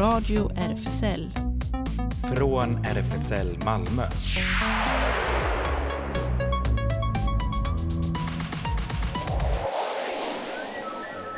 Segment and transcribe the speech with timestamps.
[0.00, 1.30] Radio RFSL.
[2.34, 4.02] Från RFSL Malmö.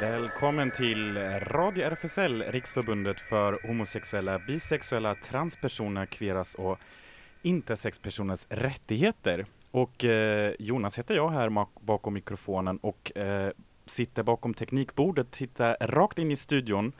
[0.01, 6.79] Välkommen till Radio RFSL, Riksförbundet för homosexuella, bisexuella, transpersoner, kveras och
[7.42, 9.47] intersexpersoners rättigheter.
[9.70, 13.51] Och eh, Jonas heter jag här bakom mikrofonen och eh,
[13.87, 16.92] sitter bakom teknikbordet, tittar rakt in i studion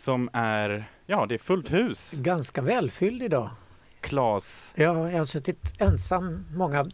[0.00, 2.12] som är, ja det är fullt hus.
[2.12, 3.50] Ganska välfylld idag.
[4.00, 4.72] Klas.
[4.76, 6.86] Ja, jag har suttit ensam många.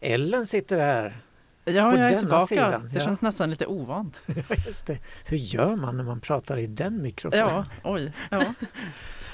[0.00, 1.20] Ellen sitter här.
[1.64, 2.46] Ja, jag är tillbaka.
[2.46, 2.88] Sidan.
[2.92, 3.04] Det ja.
[3.04, 4.22] känns nästan lite ovant.
[4.66, 4.98] Just det.
[5.24, 7.48] Hur gör man när man pratar i den mikrofonen?
[7.48, 8.12] Ja, oj.
[8.30, 8.54] Ja.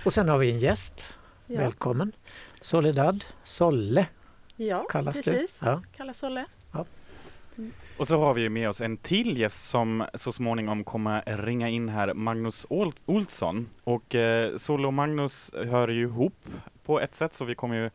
[0.04, 1.14] Och sen har vi en gäst.
[1.46, 1.60] Ja.
[1.60, 2.12] Välkommen.
[2.60, 4.06] Soledad Solle
[4.56, 5.54] ja, kallas precis.
[5.60, 5.66] du.
[5.66, 6.44] Ja, kallas Solle.
[6.72, 6.84] Ja.
[7.98, 11.88] Och så har vi med oss en till gäst som så småningom kommer ringa in
[11.88, 12.66] här, Magnus
[13.06, 13.68] Olsson.
[13.84, 16.44] Och eh, Solo och Magnus hör ju ihop
[16.84, 17.90] på ett sätt så vi kommer ju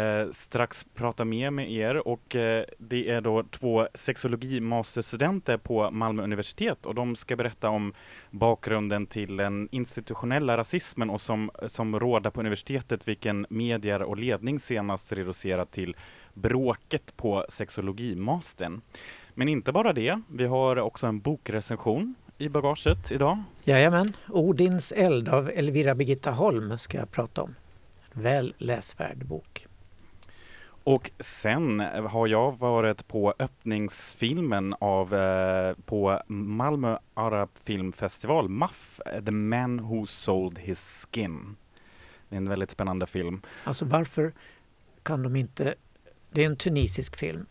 [0.00, 6.22] eh, strax prata mer med er och eh, det är då två sexologimasterstudenter på Malmö
[6.22, 7.92] universitet och de ska berätta om
[8.30, 14.60] bakgrunden till den institutionella rasismen och som, som råder på universitetet, vilken medier och ledning
[14.60, 15.96] senast reducerat till
[16.34, 18.80] bråket på sexologimastern.
[19.38, 23.42] Men inte bara det, vi har också en bokrecension i bagaget idag.
[23.64, 27.54] Jajamän, Odins eld av Elvira Birgitta Holm ska jag prata om.
[28.12, 29.66] Väl läsvärd bok.
[30.84, 39.32] Och sen har jag varit på öppningsfilmen av eh, på Malmö Arab Filmfestival, MAF, The
[39.32, 41.56] Man Who Sold His Skin.
[42.28, 43.42] Det är en väldigt spännande film.
[43.64, 44.32] Alltså varför
[45.02, 45.74] kan de inte...
[46.30, 47.46] Det är en tunisisk film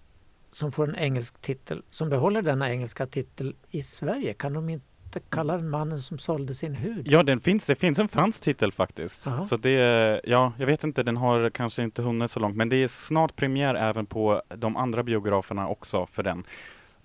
[0.58, 4.34] som får en engelsk titel, som behåller denna engelska titel i Sverige.
[4.34, 7.08] Kan de inte kalla den mannen som sålde sin hud?
[7.10, 9.28] Ja, den finns, det finns en fransk titel faktiskt.
[9.28, 9.46] Aha.
[9.46, 12.76] Så det, ja, jag vet inte, den har kanske inte hunnit så långt, men det
[12.76, 16.44] är snart premiär även på de andra biograferna också för den.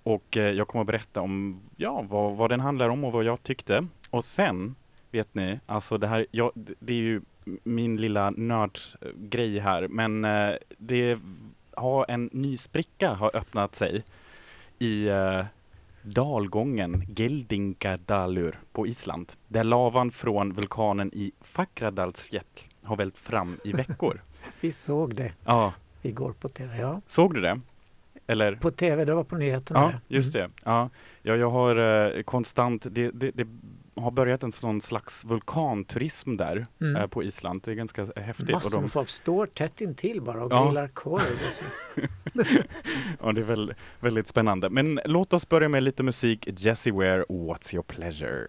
[0.03, 3.25] Och eh, jag kommer att berätta om ja, vad, vad den handlar om och vad
[3.25, 3.87] jag tyckte.
[4.11, 4.75] Och sen,
[5.11, 7.21] vet ni, alltså det här, ja, det är ju
[7.65, 11.19] min lilla nördgrej här, men eh, det
[11.77, 14.05] har en ny spricka har öppnat sig
[14.79, 15.45] i eh,
[16.03, 22.45] dalgången Geldingadalur på Island, där lavan från vulkanen i Fakradalsfjäll
[22.83, 24.23] har vält fram i veckor.
[24.61, 25.73] Vi såg det ja.
[26.03, 26.79] igår på tv.
[26.79, 27.01] Ja.
[27.07, 27.61] Såg du det?
[28.27, 28.55] Eller?
[28.55, 29.81] På tv, det var på nyheterna.
[29.81, 30.51] Ja, just mm.
[30.51, 30.63] det.
[30.65, 30.91] Ja,
[31.23, 33.47] ja jag har eh, konstant, det, det, det
[33.97, 36.97] har börjat en sån slags vulkanturism där mm.
[36.97, 37.63] eh, på Island.
[37.65, 38.51] Det är ganska häftigt.
[38.51, 38.91] Massor och de...
[38.91, 40.65] folk står tätt intill bara och ja.
[40.65, 41.23] grillar korv.
[43.23, 44.71] ja, det är väl, väldigt spännande.
[44.71, 46.49] Men låt oss börja med lite musik.
[46.57, 48.49] Jessie Ware, What's your pleasure?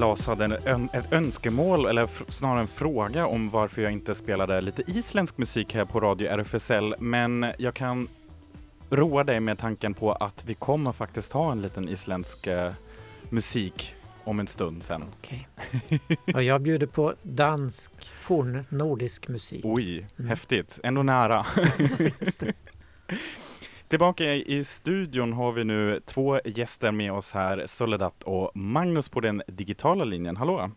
[0.00, 4.82] Claes hade en, ett önskemål, eller snarare en fråga om varför jag inte spelade lite
[4.86, 8.08] isländsk musik här på Radio RFSL, men jag kan
[8.90, 12.72] roa dig med tanken på att vi kommer faktiskt ha en liten isländsk eh,
[13.30, 13.94] musik
[14.24, 15.04] om en stund sen.
[15.18, 15.38] Okay.
[16.34, 19.64] Och jag bjuder på dansk, forn, nordisk musik.
[19.64, 20.28] Oj, mm.
[20.28, 20.80] häftigt.
[20.82, 21.46] Ändå nära.
[23.90, 29.20] Tillbaka i studion har vi nu två gäster med oss här, Soledat och Magnus på
[29.20, 30.36] den digitala linjen.
[30.36, 30.70] Hallå!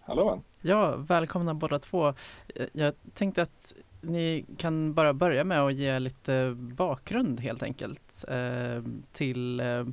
[0.00, 0.42] Hallå!
[0.60, 2.14] Ja, välkomna båda två.
[2.72, 8.82] Jag tänkte att ni kan bara börja med att ge lite bakgrund helt enkelt eh,
[9.12, 9.84] till eh,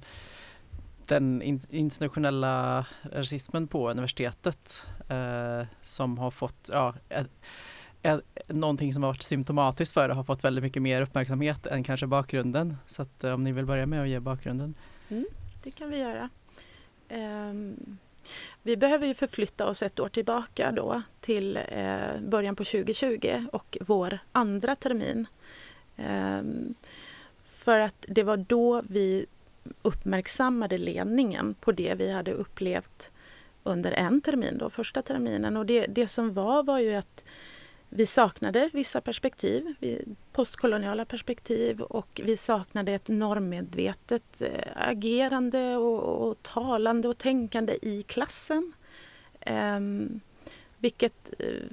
[1.07, 6.93] den institutionella rasismen på universitetet eh, som har fått ja,
[8.47, 12.07] någonting som har varit symptomatiskt för det har fått väldigt mycket mer uppmärksamhet än kanske
[12.07, 12.77] bakgrunden.
[12.87, 14.73] Så att, eh, om ni vill börja med att ge bakgrunden.
[15.09, 15.25] Mm,
[15.63, 16.29] det kan vi göra.
[17.09, 17.97] Um,
[18.63, 23.77] vi behöver ju förflytta oss ett år tillbaka då till uh, början på 2020 och
[23.81, 25.27] vår andra termin.
[25.97, 26.75] Um,
[27.45, 29.25] för att det var då vi
[29.81, 33.11] uppmärksammade ledningen på det vi hade upplevt
[33.63, 35.57] under en termin, då, första terminen.
[35.57, 37.23] Och det, det som var var ju att
[37.89, 39.75] vi saknade vissa perspektiv,
[40.31, 48.03] postkoloniala perspektiv och vi saknade ett normmedvetet eh, agerande och, och talande och tänkande i
[48.03, 48.73] klassen.
[49.45, 50.19] Um,
[50.77, 51.63] vilket eh,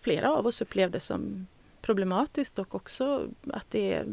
[0.00, 1.46] flera av oss upplevde som
[1.80, 4.04] problematiskt och också att det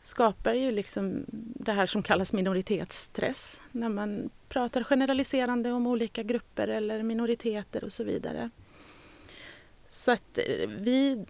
[0.00, 1.24] skapar ju liksom
[1.54, 7.92] det här som kallas minoritetsstress när man pratar generaliserande om olika grupper eller minoriteter och
[7.92, 8.50] så vidare.
[9.88, 11.24] Så att eh, vi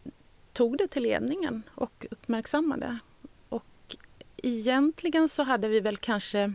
[0.53, 2.99] tog det till ledningen och uppmärksammade.
[3.49, 3.97] Och
[4.37, 6.53] egentligen så hade vi väl kanske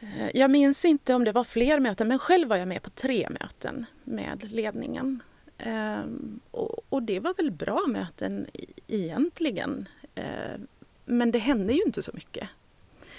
[0.00, 2.90] eh, jag minns inte om det var fler möten, men själv var jag med på
[2.90, 5.22] tre möten med ledningen.
[5.58, 6.40] Ehm,
[6.88, 8.46] och det var väl bra möten
[8.88, 9.88] egentligen.
[10.14, 10.66] Ehm,
[11.04, 12.48] men det hände ju inte så mycket.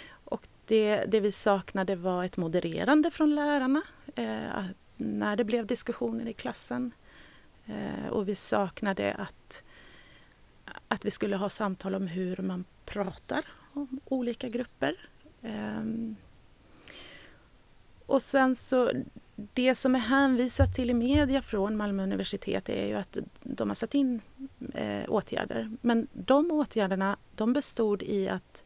[0.09, 3.81] Och det, det vi saknade var ett modererande från lärarna
[4.15, 4.65] eh,
[4.97, 6.91] när det blev diskussioner i klassen.
[7.65, 9.63] Eh, och vi saknade att,
[10.87, 14.95] att vi skulle ha samtal om hur man pratar om olika grupper.
[15.41, 16.15] Ehm,
[18.05, 18.91] och sen så,
[19.35, 23.75] det som är hänvisat till i media från Malmö universitet är ju att de har
[23.75, 24.21] satt in
[24.73, 25.71] eh, åtgärder.
[25.81, 28.63] Men de åtgärderna de bestod i att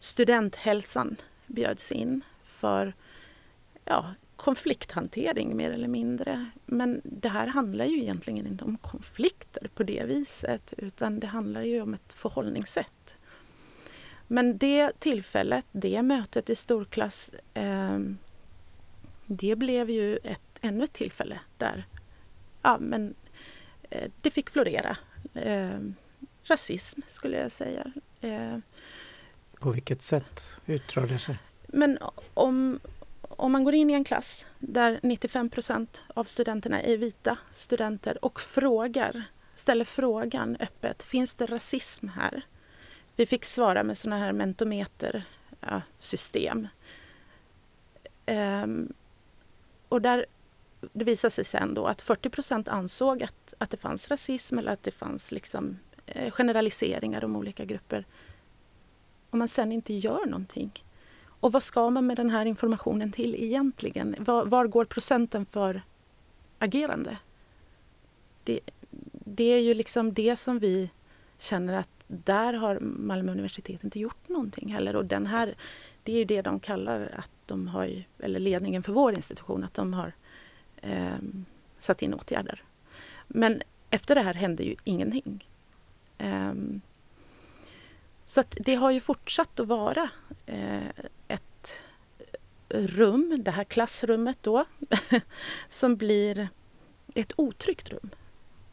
[0.00, 1.16] studenthälsan
[1.46, 2.94] bjöds in för
[3.84, 6.50] ja, konflikthantering mer eller mindre.
[6.66, 11.62] Men det här handlar ju egentligen inte om konflikter på det viset utan det handlar
[11.62, 13.16] ju om ett förhållningssätt.
[14.26, 17.98] Men det tillfället, det mötet i storklass, eh,
[19.26, 21.86] det blev ju ett, ännu ett tillfälle där
[22.62, 23.14] ja, men,
[23.90, 24.96] eh, det fick florera.
[25.34, 25.78] Eh,
[26.42, 27.92] rasism skulle jag säga.
[28.20, 28.58] Eh,
[29.58, 31.38] på vilket sätt yttrar det sig?
[31.66, 31.98] Men
[32.34, 32.80] om,
[33.40, 38.24] om man går in i en klass där 95 procent av studenterna är vita studenter
[38.24, 39.22] och frågar,
[39.54, 42.42] ställer frågan öppet, finns det rasism här?
[43.16, 46.58] Vi fick svara med sådana här mentometersystem.
[46.58, 46.68] Um,
[48.26, 48.92] ehm,
[49.88, 50.26] och där
[50.92, 54.72] det visade sig sen då att 40 procent ansåg att, att det fanns rasism eller
[54.72, 58.04] att det fanns liksom, eh, generaliseringar om olika grupper.
[59.30, 60.84] Om man sen inte gör någonting
[61.40, 64.16] och vad ska man med den här informationen till egentligen?
[64.18, 65.82] Var, var går procenten för
[66.58, 67.18] agerande?
[68.44, 68.60] Det,
[69.12, 70.90] det, är ju liksom det som vi
[71.38, 74.96] känner att där har Malmö universitet inte gjort någonting heller.
[74.96, 75.54] Och den här,
[76.02, 79.74] det är ju det de kallar att de har, eller ledningen för vår institution, att
[79.74, 80.12] de har
[80.76, 81.18] eh,
[81.78, 82.62] satt in åtgärder.
[83.28, 85.48] Men efter det här hände ju ingenting.
[86.18, 86.52] Eh,
[88.30, 90.10] så att det har ju fortsatt att vara
[90.46, 90.88] eh,
[91.28, 91.80] ett
[92.68, 94.64] rum, det här klassrummet då,
[95.68, 96.48] som blir
[97.14, 98.10] ett otryggt rum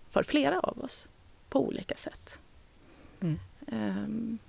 [0.09, 1.07] för flera av oss
[1.49, 2.39] på olika sätt.
[3.19, 3.39] Mm.
[3.67, 4.39] Um.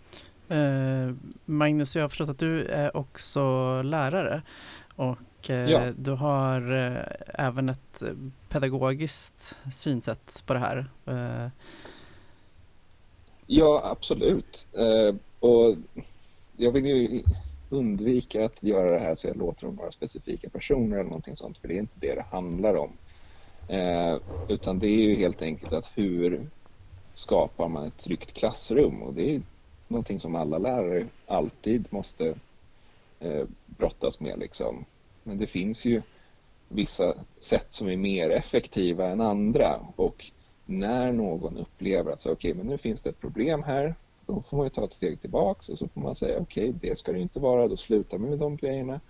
[0.50, 1.14] Uh,
[1.44, 3.43] Magnus, jag har förstått att du är också
[3.82, 4.43] lärare
[4.94, 5.93] och uh, ja.
[5.96, 8.02] du har uh, även ett
[8.49, 10.90] pedagogiskt synsätt på det här.
[13.50, 14.67] Ja, absolut.
[14.73, 15.77] Eh, och
[16.56, 17.23] jag vill ju
[17.69, 21.59] undvika att göra det här så jag låter dem vara specifika personer eller någonting sånt,
[21.59, 22.93] för det är inte det det handlar om.
[23.69, 24.19] Eh,
[24.49, 26.50] utan det är ju helt enkelt att hur
[27.15, 29.03] skapar man ett tryggt klassrum?
[29.03, 29.43] Och det är
[29.89, 32.35] någonting som alla lärare alltid måste
[33.21, 34.39] eh, brottas med.
[34.39, 34.85] Liksom.
[35.23, 36.03] Men det finns ju
[36.69, 40.31] vissa sätt som är mer effektiva än andra och
[40.68, 43.94] när någon upplever att så, okay, men nu finns det ett problem här
[44.28, 46.90] då får man ju ta ett steg tillbaks och så får man säga okej, okay,
[46.90, 49.00] det ska det inte vara, då slutar man med de grejerna.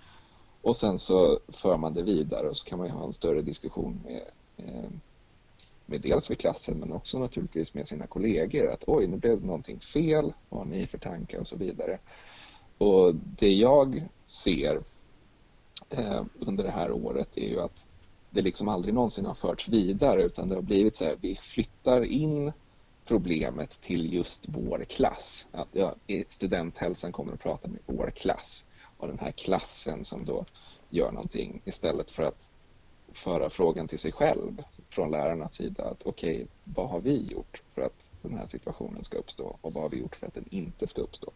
[0.62, 3.42] Och sen så för man det vidare och så kan man ju ha en större
[3.42, 4.22] diskussion med,
[4.56, 4.90] eh,
[5.86, 9.46] med dels med klassen men också naturligtvis med sina kollegor att oj, nu blev det
[9.46, 11.98] någonting fel, vad har ni för tankar och så vidare.
[12.78, 14.80] Och det jag ser
[15.90, 17.76] eh, under det här året är ju att
[18.30, 22.04] det liksom aldrig någonsin har förts vidare utan det har blivit så här, vi flyttar
[22.04, 22.52] in
[23.04, 25.46] problemet till just vår klass.
[25.52, 25.94] Att ja,
[26.28, 28.64] studenthälsan kommer att prata med vår klass
[28.96, 30.44] och den här klassen som då
[30.90, 32.48] gör någonting istället för att
[33.12, 35.84] föra frågan till sig själv från lärarnas sida.
[35.84, 39.72] att Okej, okay, vad har vi gjort för att den här situationen ska uppstå och
[39.72, 41.32] vad har vi gjort för att den inte ska uppstå?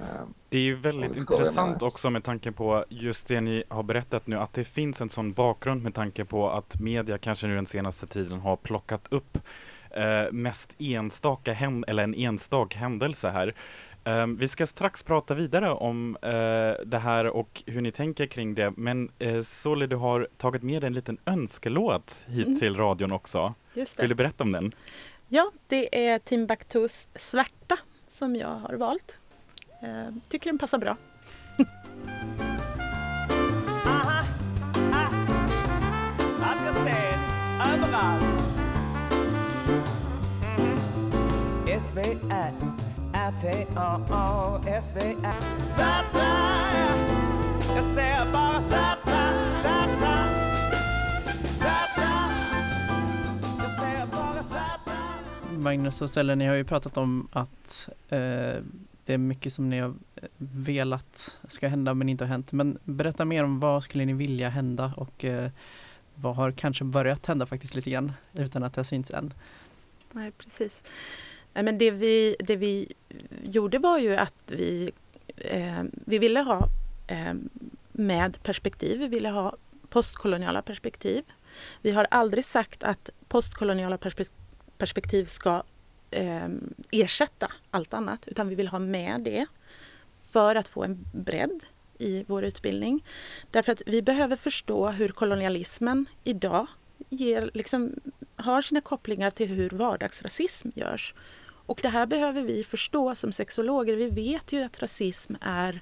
[0.00, 4.26] Ehm, det är ju väldigt intressant också med tanke på just det ni har berättat
[4.26, 7.66] nu, att det finns en sån bakgrund med tanke på att media kanske nu den
[7.66, 9.38] senaste tiden har plockat upp
[9.90, 13.54] eh, mest enstaka händ eller en enstaka händelse här.
[14.06, 16.30] Um, vi ska strax prata vidare om uh,
[16.86, 18.72] det här och hur ni tänker kring det.
[18.76, 22.58] Men uh, Solly, du har tagit med dig en liten önskelåt hit mm.
[22.58, 23.54] till radion också.
[23.74, 24.02] Just det.
[24.02, 24.74] Vill du berätta om den?
[25.28, 29.18] Ja, det är Timbuktus Svärta som jag har valt.
[29.84, 30.96] Eh, tycker den passar bra.
[55.58, 58.18] Magnus och Selle, ni har ju pratat om att eh,
[59.04, 62.52] det är mycket som ni har eh, velat ska hända men inte har hänt.
[62.52, 65.50] Men berätta mer om vad skulle ni vilja hända och eh,
[66.14, 69.34] vad har kanske börjat hända faktiskt lite grann utan att det har synts än?
[70.12, 70.82] Nej, precis.
[71.54, 72.92] Nej, men det, vi, det vi
[73.44, 74.92] gjorde var ju att vi,
[75.36, 76.68] eh, vi ville ha
[77.06, 77.34] eh,
[77.92, 78.98] med perspektiv.
[78.98, 79.56] Vi ville ha
[79.88, 81.24] postkoloniala perspektiv.
[81.82, 83.98] Vi har aldrig sagt att postkoloniala
[84.78, 85.62] perspektiv ska
[86.14, 86.48] eh,
[86.90, 89.46] ersätta allt annat, utan vi vill ha med det
[90.30, 91.64] för att få en bredd
[91.98, 93.04] i vår utbildning.
[93.50, 96.66] Därför att vi behöver förstå hur kolonialismen idag
[97.08, 97.94] ger, liksom,
[98.36, 101.14] har sina kopplingar till hur vardagsrasism görs.
[101.66, 103.96] Och det här behöver vi förstå som sexologer.
[103.96, 105.80] Vi vet ju att rasism är,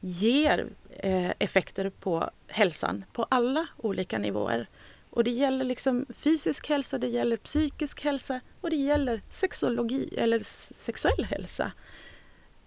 [0.00, 4.68] ger eh, effekter på hälsan på alla olika nivåer.
[5.16, 10.40] Och det gäller liksom fysisk hälsa, det gäller psykisk hälsa och det gäller sexologi eller
[10.74, 11.72] sexuell hälsa.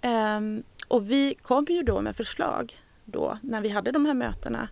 [0.02, 4.70] Um, och vi kom ju då med förslag då när vi hade de här mötena.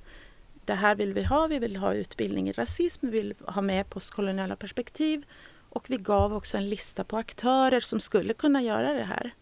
[0.66, 3.90] Det här vill vi ha, vi vill ha utbildning i rasism, vi vill ha med
[3.90, 5.26] postkoloniala perspektiv
[5.70, 9.36] och vi gav också en lista på aktörer som skulle kunna göra det här.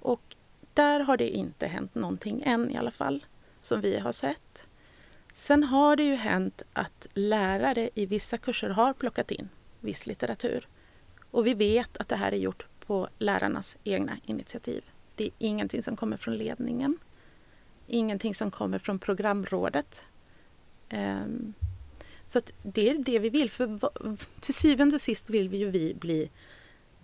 [0.00, 0.36] Och
[0.74, 3.24] där har det inte hänt någonting än i alla fall,
[3.60, 4.67] som vi har sett.
[5.34, 9.48] Sen har det ju hänt att lärare i vissa kurser har plockat in
[9.80, 10.68] viss litteratur.
[11.30, 14.84] Och vi vet att det här är gjort på lärarnas egna initiativ.
[15.14, 16.98] Det är ingenting som kommer från ledningen.
[17.86, 20.02] Ingenting som kommer från programrådet.
[20.88, 21.54] Ehm,
[22.26, 23.50] så det är det vi vill.
[23.50, 23.78] För
[24.40, 26.30] till syvende och sist vill vi ju vi bli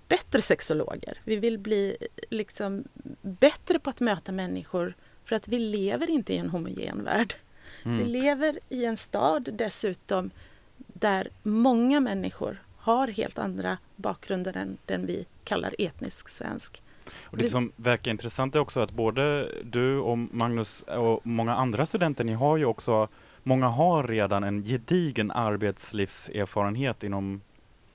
[0.08, 1.20] bättre sexologer.
[1.24, 1.96] Vi vill bli
[2.30, 2.84] liksom
[3.22, 7.34] bättre på att möta människor för att vi lever inte i en homogen värld.
[7.84, 7.98] Mm.
[7.98, 10.30] Vi lever i en stad dessutom
[10.76, 16.82] där många människor har helt andra bakgrunder än den vi kallar etnisk svensk.
[17.24, 21.86] Och det som verkar intressant är också att både du och Magnus och många andra
[21.86, 23.08] studenter, ni har ju också,
[23.42, 27.40] många har redan en gedigen arbetslivserfarenhet inom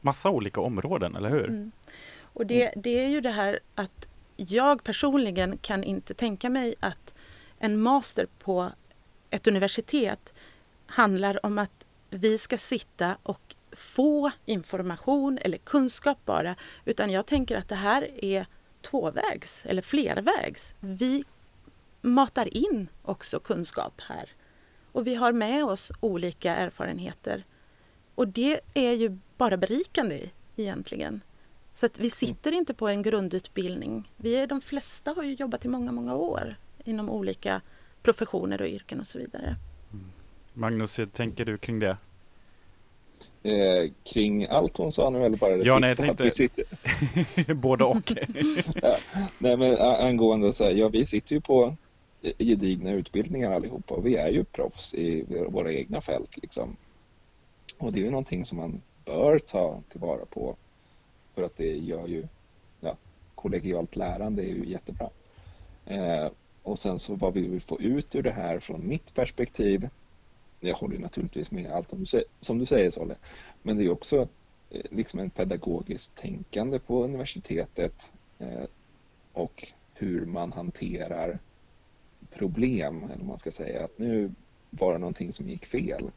[0.02, 1.48] massa olika områden, eller hur?
[1.48, 1.72] Mm.
[2.22, 7.14] Och det, det är ju det här att jag personligen kan inte tänka mig att
[7.60, 8.72] en master på
[9.30, 10.34] ett universitet
[10.86, 16.56] handlar om att vi ska sitta och få information eller kunskap bara,
[16.86, 18.46] utan jag tänker att det här är
[18.82, 20.76] tvåvägs eller flervägs.
[20.80, 21.24] Vi
[22.02, 24.30] matar in också kunskap här.
[24.92, 27.44] Och vi har med oss olika erfarenheter.
[28.16, 31.22] Och det är ju bara berikande egentligen.
[31.72, 34.12] Så att vi sitter inte på en grundutbildning.
[34.16, 37.62] Vi är, de flesta har ju jobbat i många, många år inom olika
[38.02, 39.56] professioner och yrken och så vidare.
[39.92, 40.06] Mm.
[40.54, 41.98] Magnus, hur tänker du kring det?
[43.44, 45.80] Eh, kring allt hon sa nu eller bara det ja, sista?
[45.80, 46.32] Nej, jag tänkte...
[46.32, 47.54] Sitter...
[47.54, 48.12] Både och.
[48.82, 48.98] ja,
[49.38, 51.76] nej, men angående så här, ja vi sitter ju på
[52.22, 56.76] gedigna utbildningar allihopa och vi är ju proffs i våra egna fält liksom.
[57.78, 60.56] Och det är ju någonting som man bör ta tillvara på
[61.36, 62.28] för att det gör ju
[62.80, 62.98] ja,
[63.36, 65.10] kollegialt lärande är ju jättebra.
[65.86, 66.28] Eh,
[66.64, 69.90] och sen så vad vi vill få ut ur det här från mitt perspektiv
[70.60, 73.16] jag håller naturligtvis med allt om du, som du säger Solle.
[73.62, 74.28] Men det är också
[74.70, 77.94] eh, liksom en pedagogiskt tänkande på universitetet
[78.40, 78.64] eh,
[79.34, 81.40] och hur man hanterar
[82.34, 84.32] problem, eller man ska säga att nu
[84.70, 86.12] var det någonting som gick fel.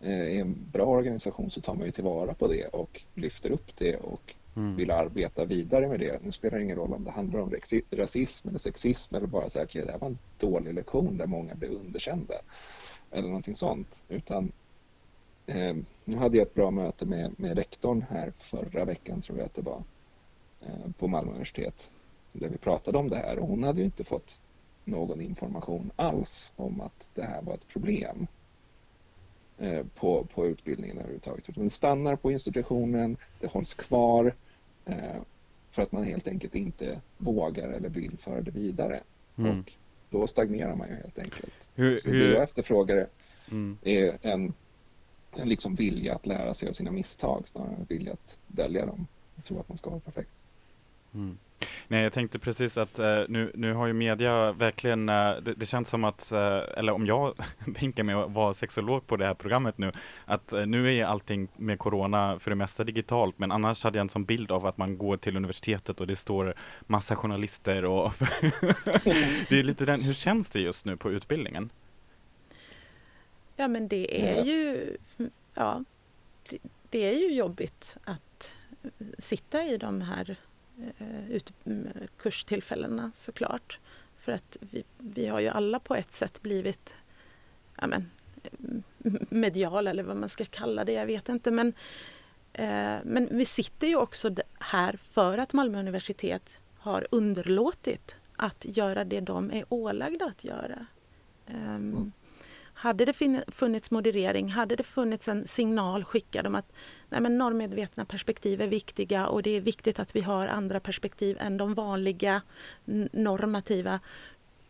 [0.00, 3.76] Eh, I en bra organisation så tar man ju tillvara på det och lyfter upp
[3.78, 4.34] det och
[4.78, 6.22] vill arbeta vidare med det.
[6.24, 7.54] Nu spelar det ingen roll om det handlar om
[7.90, 11.26] rasism eller sexism eller bara så här, okay, det här var en dålig lektion där
[11.26, 12.34] många blev underkända
[13.10, 13.96] eller någonting sånt.
[14.08, 14.52] Utan
[15.46, 19.46] eh, nu hade jag ett bra möte med, med rektorn här förra veckan tror jag
[19.46, 19.82] att det var
[20.60, 21.90] eh, på Malmö universitet
[22.32, 24.38] där vi pratade om det här och hon hade ju inte fått
[24.84, 28.26] någon information alls om att det här var ett problem
[29.58, 31.48] eh, på, på utbildningen överhuvudtaget.
[31.48, 34.34] Utan det stannar på institutionen, det hålls kvar
[35.70, 39.00] för att man helt enkelt inte vågar eller vill föra det vidare.
[39.36, 39.58] Mm.
[39.60, 39.72] Och
[40.10, 41.52] då stagnerar man ju helt enkelt.
[41.74, 42.28] Hur, så hur...
[42.28, 43.06] det jag efterfrågar
[43.50, 43.78] mm.
[43.82, 44.52] är en,
[45.32, 49.06] en liksom vilja att lära sig av sina misstag snarare än vilja att dölja dem.
[49.34, 50.30] Jag tror att man ska vara perfekt.
[51.14, 51.38] Mm.
[51.88, 55.66] Nej, jag tänkte precis att eh, nu, nu har ju media verkligen, eh, det, det
[55.66, 57.34] känns som att, eh, eller om jag
[57.74, 59.92] tänker mig att vara sexolog på det här programmet nu,
[60.24, 64.02] att eh, nu är allting med corona för det mesta digitalt, men annars hade jag
[64.02, 66.54] en sån bild av att man går till universitetet och det står
[66.86, 68.12] massa journalister och
[69.48, 71.70] det är lite den, hur känns det just nu på utbildningen?
[73.56, 74.96] Ja men det är ju,
[75.54, 75.84] ja,
[76.50, 76.58] det,
[76.90, 78.52] det är ju jobbigt att
[79.18, 80.36] sitta i de här
[80.98, 83.78] Eh, ut, mm, kurstillfällena såklart.
[84.18, 86.96] För att vi, vi har ju alla på ett sätt blivit
[87.80, 88.10] ja, men,
[89.28, 91.50] medial eller vad man ska kalla det, jag vet inte.
[91.50, 91.72] Men,
[92.52, 99.04] eh, men vi sitter ju också här för att Malmö universitet har underlåtit att göra
[99.04, 100.86] det de är ålagda att göra.
[101.46, 102.12] Um,
[102.78, 106.72] hade det funnits moderering, hade det funnits en signal skickad om att
[107.08, 111.36] nej men normmedvetna perspektiv är viktiga och det är viktigt att vi har andra perspektiv
[111.40, 112.42] än de vanliga
[113.12, 114.00] normativa,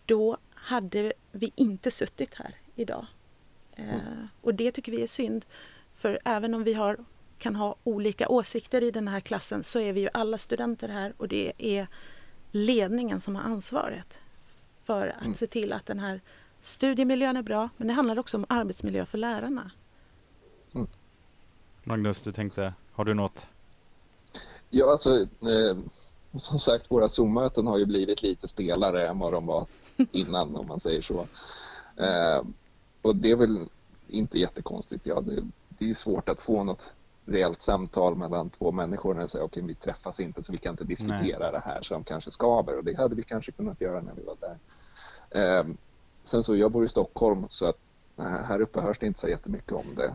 [0.06, 3.06] då hade vi inte suttit här idag.
[3.76, 3.90] Mm.
[3.90, 4.00] Eh,
[4.40, 5.44] och det tycker vi är synd.
[5.94, 6.96] För även om vi har,
[7.38, 11.12] kan ha olika åsikter i den här klassen så är vi ju alla studenter här
[11.16, 11.86] och det är
[12.50, 14.20] ledningen som har ansvaret
[14.84, 15.34] för att mm.
[15.34, 16.20] se till att den här
[16.68, 19.70] Studiemiljön är bra, men det handlar också om arbetsmiljö för lärarna.
[20.74, 20.86] Mm.
[21.84, 23.46] Magnus, du tänkte, har du något?
[24.70, 25.76] Ja, alltså eh,
[26.32, 29.66] som sagt, våra Zoom-möten har ju blivit lite stelare än vad de var
[30.12, 31.26] innan, om man säger så.
[31.96, 32.42] Eh,
[33.02, 33.68] och det är väl
[34.08, 35.06] inte jättekonstigt.
[35.06, 36.92] Ja, det, det är svårt att få något
[37.24, 40.58] reellt samtal mellan två människor när de säger okej, okay, vi träffas inte så vi
[40.58, 41.52] kan inte diskutera Nej.
[41.52, 44.36] det här som kanske skaver och det hade vi kanske kunnat göra när vi var
[44.40, 44.58] där.
[45.30, 45.66] Eh,
[46.30, 47.78] Sen så, jag bor i Stockholm så att
[48.22, 50.14] här uppe hörs det inte så jättemycket om det.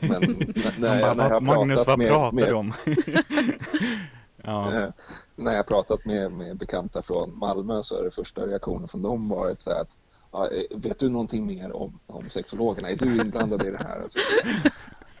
[0.00, 0.20] Men
[0.78, 2.72] när, jag, när jag Magnus, vad med, pratar med, du om?
[4.42, 4.74] ja.
[4.74, 4.90] Eh,
[5.36, 9.28] när jag pratat med, med bekanta från Malmö så är det första reaktionen från dem
[9.28, 9.90] varit så här att
[10.32, 12.90] ja, eh, vet du någonting mer om, om sexologerna?
[12.90, 14.02] Är du inblandad i det här?
[14.02, 14.18] Alltså,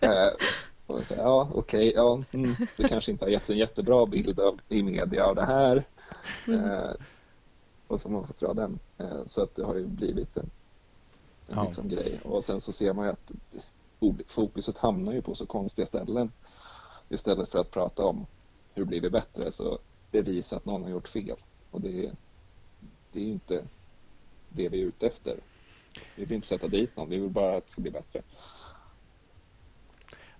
[0.00, 0.30] eh,
[1.16, 4.82] ja, okej, okay, ja, mm, det kanske inte har gett en jättebra bild av, i
[4.82, 5.84] media av det här.
[6.46, 6.96] Mm.
[7.90, 8.78] Och så har man fått dra den.
[8.98, 10.50] Eh, så att det har ju blivit en,
[11.48, 11.64] en ja.
[11.64, 12.20] liksom grej.
[12.24, 13.30] Och sen så ser man ju att
[14.26, 16.32] fokuset hamnar ju på så konstiga ställen.
[17.08, 18.26] Istället för att prata om
[18.74, 19.78] hur blir vi bättre så
[20.10, 21.36] bevisa att någon har gjort fel.
[21.70, 22.12] Och det,
[23.12, 23.64] det är ju inte
[24.48, 25.40] det vi är ute efter.
[26.16, 28.22] Vi vill inte sätta dit någon, vi vill bara att det ska bli bättre.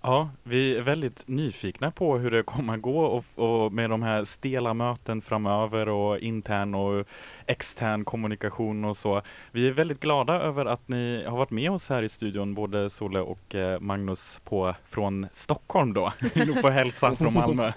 [0.03, 4.03] Ja, vi är väldigt nyfikna på hur det kommer att gå och, och, med de
[4.03, 7.07] här stela möten framöver och intern och
[7.47, 9.23] extern kommunikation och så.
[9.53, 12.91] Vi är väldigt glada över att ni har varit med oss här i studion, både
[12.91, 16.13] Sole och eh, Magnus på, från Stockholm då.
[16.35, 17.73] Du får hälsa från Malmö.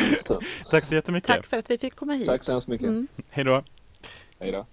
[0.70, 1.28] Tack så jättemycket.
[1.30, 2.26] Tack för att vi fick komma hit.
[2.26, 2.88] Tack så hemskt mycket.
[2.88, 3.08] Mm.
[3.30, 3.62] Hej då.
[4.38, 4.66] Hej då.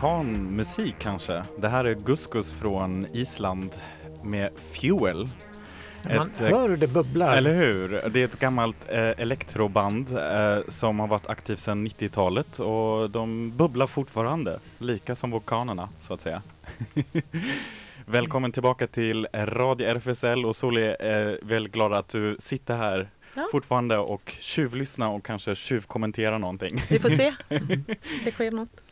[0.00, 1.44] Vulkanmusik kanske.
[1.56, 3.74] Det här är Guskus från Island
[4.22, 5.28] med Fuel.
[6.08, 7.36] Man ett, eh, hör hur det bubblar.
[7.36, 7.88] Eller hur?
[8.10, 13.56] Det är ett gammalt eh, elektroband eh, som har varit aktivt sedan 90-talet och de
[13.56, 16.42] bubblar fortfarande, lika som vulkanerna så att säga.
[18.06, 23.48] Välkommen tillbaka till Radio RFSL och Soli är väldigt glad att du sitter här ja.
[23.52, 26.82] fortfarande och tjuvlyssnar och kanske tjuvkommenterar någonting.
[26.90, 27.34] Vi får se.
[28.24, 28.82] Det sker något.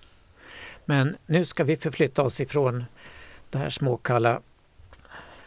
[0.90, 2.84] Men nu ska vi förflytta oss ifrån
[3.50, 4.40] det här småkalla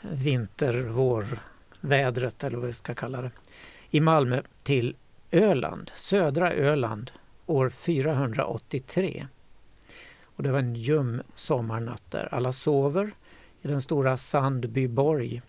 [0.02, 3.32] vinter-vårvädret eller vad vi ska kalla det
[3.90, 4.96] i Malmö till
[5.32, 7.12] Öland, södra Öland
[7.46, 9.28] år 483.
[10.24, 12.34] Och det var en ljum sommarnatt där.
[12.34, 13.12] Alla sover
[13.62, 15.42] i den stora Sandby borg.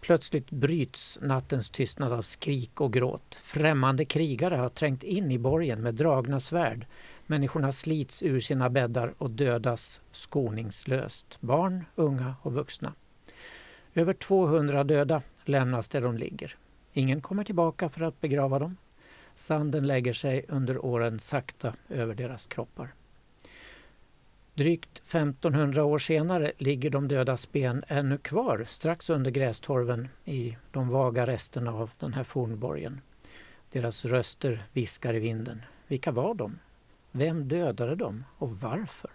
[0.00, 3.38] Plötsligt bryts nattens tystnad av skrik och gråt.
[3.42, 6.86] Främmande krigare har trängt in i borgen med dragna svärd
[7.30, 11.40] Människorna slits ur sina bäddar och dödas skoningslöst.
[11.40, 12.94] Barn, unga och vuxna.
[13.94, 16.56] Över 200 döda lämnas där de ligger.
[16.92, 18.76] Ingen kommer tillbaka för att begrava dem.
[19.34, 22.94] Sanden lägger sig under åren sakta över deras kroppar.
[24.54, 30.88] Drygt 1500 år senare ligger de dödas ben ännu kvar strax under grästorven i de
[30.88, 33.00] vaga resterna av den här fornborgen.
[33.72, 35.62] Deras röster viskar i vinden.
[35.86, 36.58] Vilka var de?
[37.12, 39.10] Vem dödade dem och varför?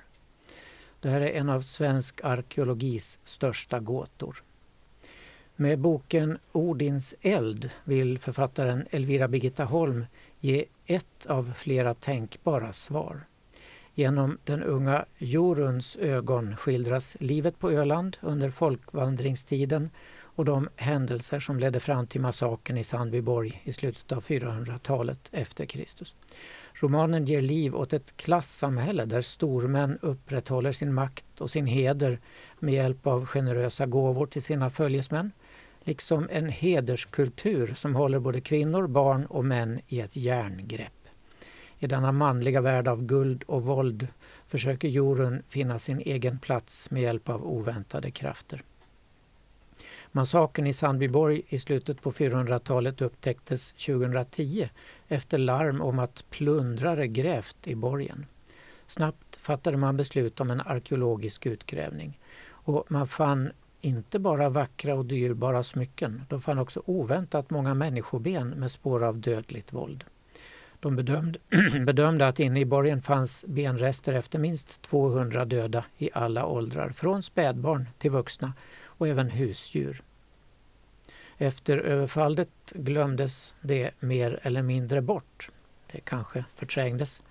[0.99, 4.43] Det här är en av svensk arkeologis största gåtor.
[5.55, 10.05] Med boken Odins eld vill författaren Elvira Birgitta Holm
[10.39, 13.21] ge ett av flera tänkbara svar.
[13.93, 19.89] Genom den unga Joruns ögon skildras livet på Öland under folkvandringstiden
[20.35, 25.65] och de händelser som ledde fram till massakern i Sandbyborg i slutet av 400-talet efter
[25.65, 26.15] Kristus.
[26.79, 32.19] Romanen ger liv åt ett klassamhälle där stormän upprätthåller sin makt och sin heder
[32.59, 35.31] med hjälp av generösa gåvor till sina följesmän,
[35.83, 40.91] liksom en hederskultur som håller både kvinnor, barn och män i ett järngrepp.
[41.79, 44.07] I denna manliga värld av guld och våld
[44.47, 48.63] försöker Jorun finna sin egen plats med hjälp av oväntade krafter.
[50.15, 54.69] Massakern i Sandbyborg i slutet på 400-talet upptäcktes 2010
[55.07, 58.25] efter larm om att plundrare grävt i borgen.
[58.87, 63.51] Snabbt fattade man beslut om en arkeologisk utgrävning och man fann
[63.81, 69.17] inte bara vackra och dyrbara smycken, de fann också oväntat många människoben med spår av
[69.17, 70.03] dödligt våld.
[70.79, 71.39] De bedömde,
[71.85, 77.23] bedömde att inne i borgen fanns benrester efter minst 200 döda i alla åldrar, från
[77.23, 78.53] spädbarn till vuxna
[78.97, 80.03] och även husdjur.
[81.37, 85.49] Efter överfallet glömdes det mer eller mindre bort.
[85.91, 87.21] Det kanske förträngdes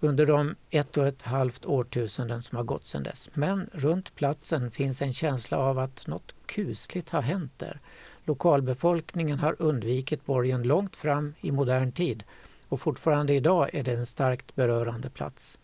[0.00, 3.30] under de ett och ett halvt årtusenden som har gått sedan dess.
[3.34, 7.80] Men runt platsen finns en känsla av att något kusligt har hänt där.
[8.24, 12.24] Lokalbefolkningen har undvikit borgen långt fram i modern tid
[12.68, 15.58] och fortfarande idag är det en starkt berörande plats.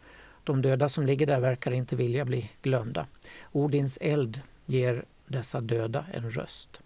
[0.45, 3.07] De döda som ligger där verkar inte vilja bli glömda.
[3.53, 6.81] Odins eld ger dessa döda en röst.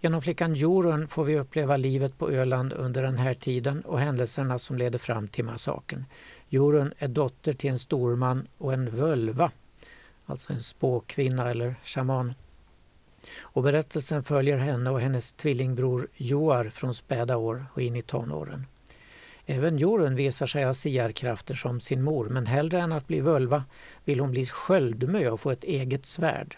[0.00, 4.58] Genom flickan Jorun får vi uppleva livet på Öland under den här tiden och händelserna
[4.58, 6.04] som leder fram till massakern.
[6.48, 9.50] Jorun är dotter till en storman och en völva,
[10.26, 12.34] alltså en spåkvinna eller shaman.
[13.40, 18.66] Och berättelsen följer henne och hennes tvillingbror Joar från späda år och in i tonåren.
[19.46, 23.64] Även Jorun visar sig ha siarkrafter som sin mor men hellre än att bli völva
[24.04, 26.56] vill hon bli sköldmö och få ett eget svärd.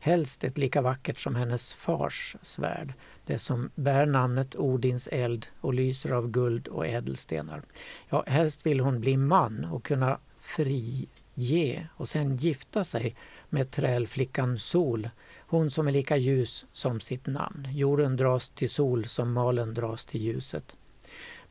[0.00, 2.94] Helst ett lika vackert som hennes fars svärd,
[3.26, 7.62] det som bär namnet Odins eld och lyser av guld och ädelstenar.
[8.08, 13.16] Ja, helst vill hon bli man och kunna frige och sen gifta sig
[13.48, 17.68] med trälflickan Sol, hon som är lika ljus som sitt namn.
[17.72, 20.76] Jorden dras till sol som malen dras till ljuset.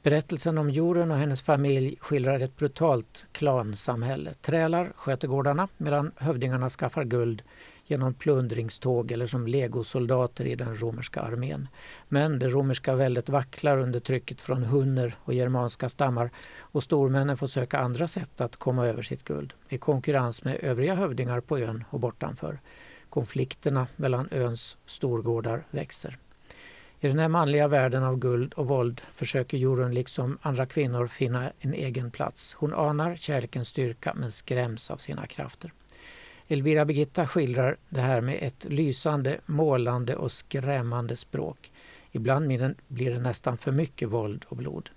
[0.03, 4.33] Berättelsen om Jorun och hennes familj skildrar ett brutalt klansamhälle.
[4.33, 7.41] Trälar sköter gårdarna medan hövdingarna skaffar guld
[7.87, 11.67] genom plundringståg eller som legosoldater i den romerska armén.
[12.07, 17.47] Men det romerska väldet vacklar under trycket från hunner och germanska stammar och stormännen får
[17.47, 21.83] söka andra sätt att komma över sitt guld i konkurrens med övriga hövdingar på ön
[21.89, 22.59] och bortanför.
[23.09, 26.17] Konflikterna mellan öns storgårdar växer.
[26.99, 31.51] I den här manliga världen av guld och våld försöker Jorun liksom andra kvinnor finna
[31.59, 32.53] en egen plats.
[32.53, 35.71] Hon anar kärlekens styrka men skräms av sina krafter.
[36.47, 41.71] Elvira Birgitta skildrar det här med ett lysande, målande och skrämmande språk.
[42.11, 42.47] Ibland
[42.87, 44.89] blir det nästan för mycket våld och blod.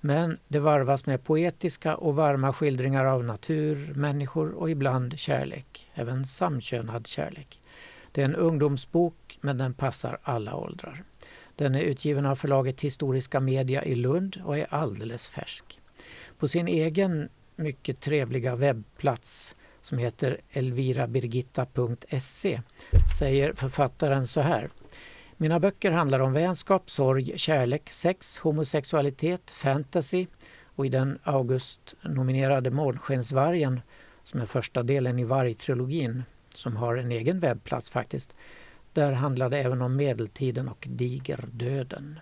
[0.00, 6.26] Men det varvas med poetiska och varma skildringar av natur, människor och ibland kärlek, även
[6.26, 7.60] samkönad kärlek.
[8.12, 11.04] Det är en ungdomsbok men den passar alla åldrar.
[11.56, 15.80] Den är utgiven av förlaget Historiska Media i Lund och är alldeles färsk.
[16.38, 19.56] På sin egen mycket trevliga webbplats
[19.90, 22.60] som heter elvirabirgitta.se
[23.18, 24.70] säger författaren så här.
[25.36, 30.26] Mina böcker handlar om vänskap, sorg, kärlek, sex, homosexualitet, fantasy
[30.64, 33.80] och i den August-nominerade Månskensvargen
[34.24, 36.22] som är första delen i vargtrilogin
[36.54, 38.36] som har en egen webbplats faktiskt.
[38.92, 42.20] Där handlar det även om medeltiden och digerdöden.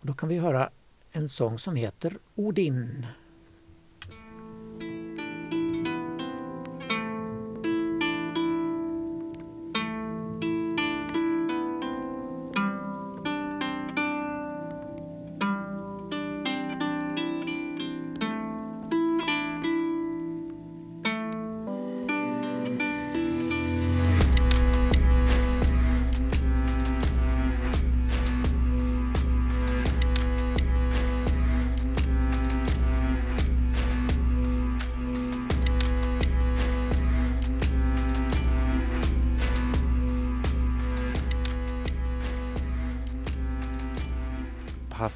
[0.00, 0.70] Och då kan vi höra
[1.12, 3.06] en sång som heter Odin.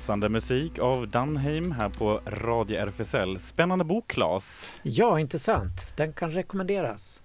[0.09, 3.39] Passande musik av Dunheim här på Radio RFSL.
[3.39, 4.73] Spännande bok, Claes.
[4.83, 5.97] Ja, intressant.
[5.97, 7.23] Den kan rekommenderas.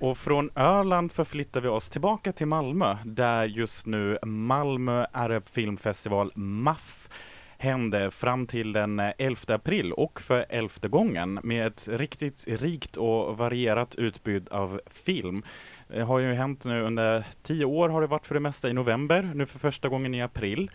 [0.00, 6.32] Och från Öland förflyttar vi oss tillbaka till Malmö, där just nu Malmö Arab Filmfestival,
[6.34, 7.08] MAF,
[7.58, 13.38] hände fram till den 11 april och för elfte gången med ett riktigt rikt och
[13.38, 15.42] varierat utbud av film.
[15.88, 18.72] Det har ju hänt nu under tio år har det varit för det mesta i
[18.72, 20.70] november, nu för första gången i april.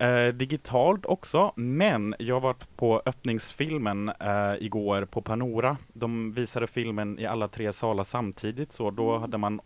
[0.00, 5.76] Eh, digitalt också, men jag har varit på öppningsfilmen eh, igår på Panora.
[5.88, 9.60] De visade filmen i alla tre salar samtidigt, så då hade man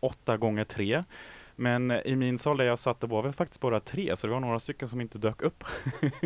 [0.00, 1.02] åtta gånger tre.
[1.56, 4.32] Men i min sal där jag satt, det var väl faktiskt bara tre, så det
[4.32, 5.64] var några stycken som inte dök upp.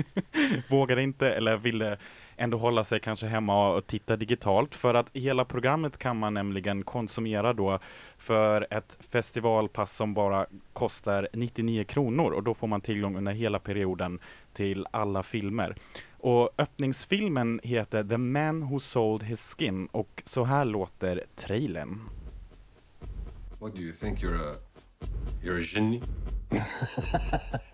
[0.69, 1.99] Vågade inte eller ville
[2.43, 6.83] ändå hålla sig kanske hemma och titta digitalt för att hela programmet kan man nämligen
[6.85, 7.79] konsumera då
[8.19, 13.59] för ett festivalpass som bara kostar 99 kronor och då får man tillgång under hela
[13.59, 14.19] perioden
[14.53, 15.75] till alla filmer.
[16.19, 22.01] Och öppningsfilmen heter The Man Who Sold His Skin och så här låter trailern.
[23.61, 24.53] What do you think you're a
[25.43, 26.01] you're a genie?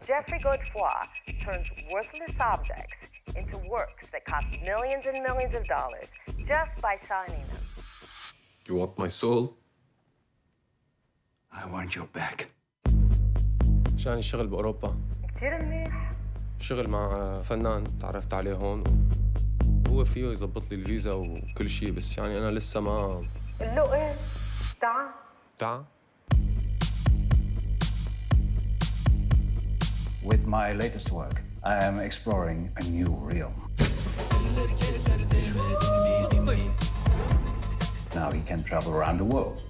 [0.08, 1.02] Jeffrey Godefroy
[1.44, 6.08] turns worthless objects into works that cost millions and millions of dollars
[6.52, 7.64] just by signing them.
[8.66, 9.56] You want my soul?
[11.52, 12.48] I want your back.
[13.96, 14.98] عشان الشغل بأوروبا
[15.36, 16.12] كتير منيح
[16.60, 18.84] شغل مع فنان تعرفت عليه هون
[19.88, 23.26] هو فيه يظبط لي الفيزا وكل شيء بس يعني أنا لسه ما
[23.60, 24.14] قل له إيه
[30.23, 33.53] With my latest work, I am exploring a new realm.
[38.15, 39.61] Now he can travel around the world.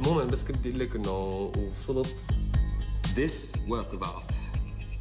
[0.00, 2.14] عموما بس كنت أقول لك إنه وصلت
[3.14, 4.32] This work of art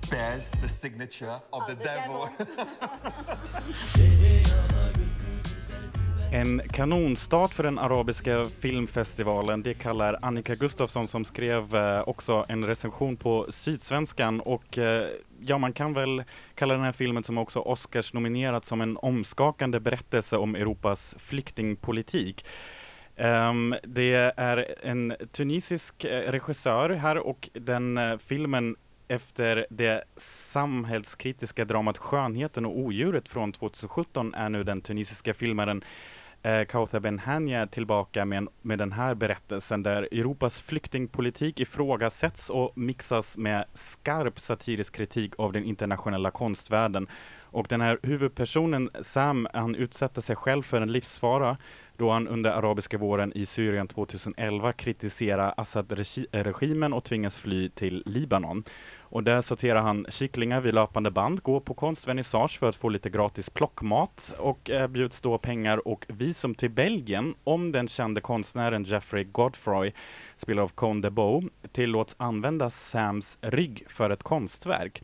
[0.10, 2.30] bears the signature of, the, devil.
[6.33, 12.65] En kanonstart för den arabiska filmfestivalen, det kallar Annika Gustafsson som skrev eh, också en
[12.65, 15.09] recension på Sydsvenskan och eh,
[15.41, 16.23] ja, man kan väl
[16.55, 22.47] kalla den här filmen som också Oscars nominerat som en omskakande berättelse om Europas flyktingpolitik.
[23.17, 28.77] Um, det är en tunisisk eh, regissör här och den uh, filmen
[29.09, 35.85] efter det samhällskritiska dramat Skönheten och odjuret från 2017 är nu den tunisiska filmaren
[36.43, 42.51] eh, Kauthar Ben Hania tillbaka med, en, med den här berättelsen där Europas flyktingpolitik ifrågasätts
[42.51, 47.07] och mixas med skarp satirisk kritik av den internationella konstvärlden.
[47.53, 51.57] Och den här huvudpersonen Sam, han utsätter sig själv för en livsfara
[51.97, 58.65] då han under arabiska våren i Syrien 2011 kritiserar Assad-regimen och tvingas fly till Libanon.
[59.11, 63.11] Och där sorterar han kycklingar vid löpande band, går på konstvernissage för att få lite
[63.11, 69.25] gratis plockmat och erbjuds då pengar och visum till Belgien om den kände konstnären Jeffrey
[69.25, 69.93] Godfroy,
[70.37, 75.03] spelad av Cone de Bow, tillåts använda Sams rygg för ett konstverk.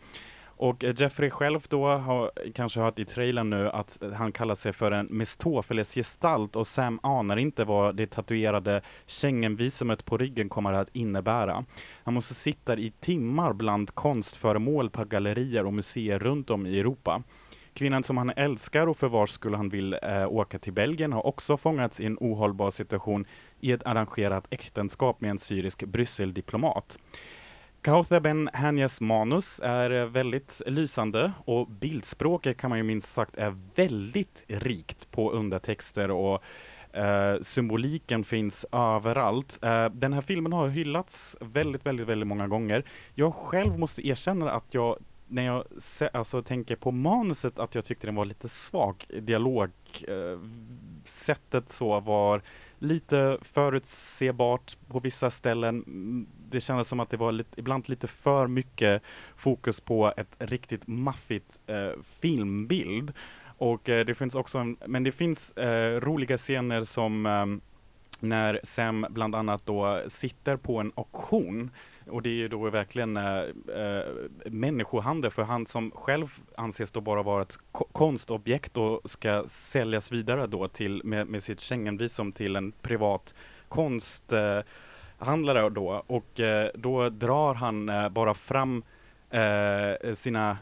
[0.56, 4.90] Och Jeffrey själv då har kanske hört i trailern nu att han kallar sig för
[4.90, 11.64] en mistofeles-gestalt och Sam anar inte vad det tatuerade Schengenvisumet på ryggen kommer att innebära.
[12.04, 17.22] Han måste sitta i timmar bland konstföremål på gallerier och museer runt om i Europa.
[17.74, 21.26] Kvinnan som han älskar och för vars skull han vill eh, åka till Belgien har
[21.26, 23.26] också fångats i en ohållbar situation
[23.60, 26.98] i ett arrangerat äktenskap med en syrisk Brysseldiplomat.
[27.86, 33.56] Kauthar Ben Hanyas manus är väldigt lysande och bildspråket kan man ju minst sagt är
[33.74, 36.42] väldigt rikt på undertexter och
[36.96, 39.58] Uh, symboliken finns överallt.
[39.64, 42.84] Uh, den här filmen har hyllats väldigt, väldigt, väldigt många gånger.
[43.14, 47.84] Jag själv måste erkänna att jag, när jag se, alltså, tänker på manuset, att jag
[47.84, 49.04] tyckte den var lite svag.
[49.20, 52.42] Dialogsättet eh, uh, så var
[52.78, 55.84] lite förutsebart på vissa ställen.
[55.86, 59.02] Mm, det kändes som att det var lite, ibland lite för mycket
[59.36, 63.12] fokus på ett riktigt maffigt eh, filmbild.
[63.58, 67.60] Och eh, det finns också, en, men det finns eh, roliga scener som ehm,
[68.20, 71.70] när Sam bland annat då sitter på en auktion
[72.10, 73.38] och det är ju då verkligen äh,
[73.76, 74.04] äh,
[74.46, 80.46] människohandel för han som själv anses då bara vara ett konstobjekt och ska säljas vidare
[80.46, 83.34] då till med, med sitt Schengenvisum till en privat
[83.68, 84.32] konst...
[84.32, 84.60] äh,
[85.70, 88.82] då och eh, då drar han eh, bara fram
[89.30, 90.58] eh, sina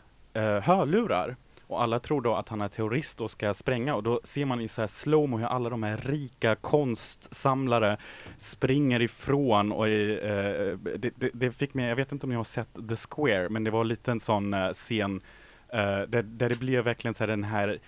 [0.63, 1.37] hörlurar.
[1.67, 3.95] Och alla tror då att han är terrorist och ska spränga.
[3.95, 7.97] Och då ser man i så här slowmo hur alla de här rika konstsamlare
[8.39, 12.37] springer ifrån och i, eh, det, det, det fick mig, jag vet inte om ni
[12.37, 15.21] har sett The Square, men det var lite en sån eh, scen
[15.69, 17.79] eh, där, där det blev verkligen så här den här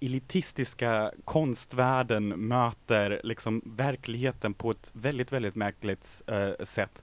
[0.00, 7.02] elitistiska konstvärlden möter liksom verkligheten på ett väldigt, väldigt märkligt eh, sätt.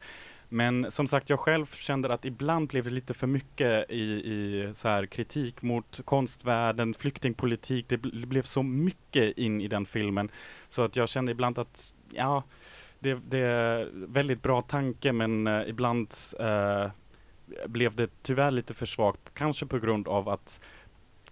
[0.50, 4.72] Men som sagt, jag själv kände att ibland blev det lite för mycket i, i
[4.74, 7.90] så här kritik mot konstvärlden, flyktingpolitik.
[7.90, 10.32] Det, bl- det blev så mycket in i den filmen
[10.70, 12.44] så att jag kände ibland att ja,
[13.00, 16.88] det, det är väldigt bra tanke, men eh, ibland eh,
[17.68, 20.62] blev det tyvärr lite för svagt, kanske på grund av att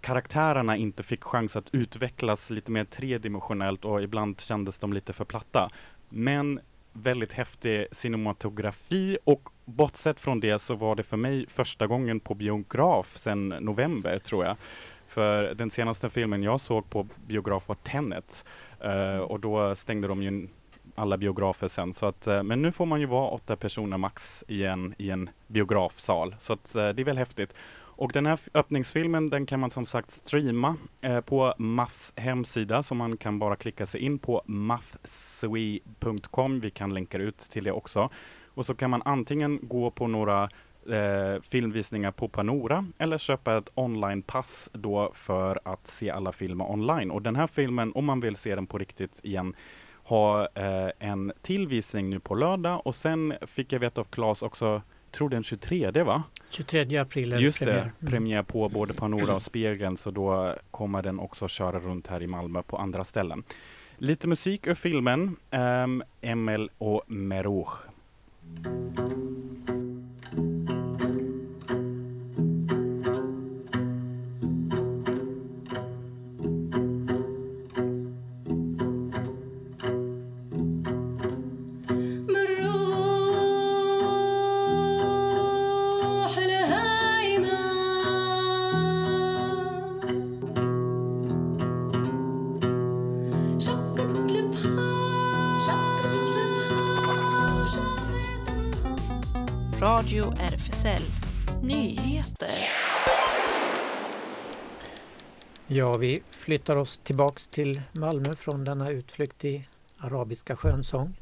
[0.02, 5.24] karaktärerna inte fick chans att utvecklas lite mer tredimensionellt och ibland kändes de lite för
[5.24, 5.70] platta.
[6.08, 6.60] Men
[6.92, 12.34] väldigt häftig cinematografi och bortsett från det så var det för mig första gången på
[12.34, 14.56] biograf sedan november tror jag.
[15.08, 18.44] För den senaste filmen jag såg på biograf var Tenet
[18.84, 20.48] uh, och då stängde de ju
[20.94, 21.94] alla biografer sen.
[21.94, 25.10] Så att, uh, men nu får man ju vara åtta personer max i en, i
[25.10, 26.34] en biografsal.
[26.38, 27.54] Så att, uh, det är väl häftigt.
[27.94, 32.94] Och den här öppningsfilmen den kan man som sagt streama eh, på MAFs hemsida så
[32.94, 35.80] man kan bara klicka sig in på mafswe.com.
[36.60, 38.10] Vi kan länka ut till det också.
[38.54, 40.48] Och så kan man antingen gå på några
[40.90, 47.10] eh, filmvisningar på Panora eller köpa ett onlinepass då för att se alla filmer online.
[47.10, 49.54] Och den här filmen, om man vill se den på riktigt igen,
[50.04, 54.42] har eh, en till visning nu på lördag och sen fick jag veta av Claes
[54.42, 56.22] också, tror den 23 va?
[56.52, 57.74] 23 april är Just premiär.
[57.76, 58.10] det, Mm.
[58.10, 62.26] premiär på både Panora och Spegeln så då kommer den också köra runt här i
[62.26, 63.42] Malmö på andra ställen.
[63.98, 67.68] Lite musik ur filmen, um, Emel och Merouch.
[100.40, 101.02] RFSL
[101.62, 102.48] Nyheter.
[105.66, 109.68] Ja, vi flyttar oss tillbaks till Malmö från denna utflykt i
[109.98, 111.14] Arabiska skönsång.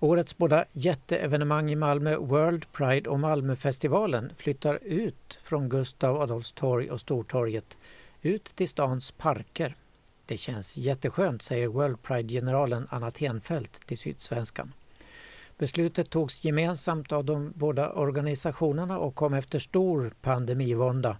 [0.00, 6.90] Årets båda jätteevenemang i Malmö, World Pride och Malmöfestivalen, flyttar ut från Gustav Adolfs torg
[6.90, 7.76] och Stortorget
[8.22, 9.74] ut till stans parker.
[10.26, 14.72] Det känns jätteskönt, säger World Pride-generalen Anna Tenfelt till Sydsvenskan.
[15.60, 21.16] Beslutet togs gemensamt av de båda organisationerna och kom efter stor pandemivånda.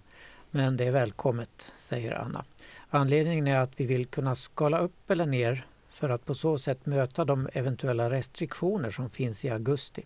[0.51, 2.45] Men det är välkommet, säger Anna.
[2.89, 6.85] Anledningen är att vi vill kunna skala upp eller ner för att på så sätt
[6.85, 10.03] möta de eventuella restriktioner som finns i augusti.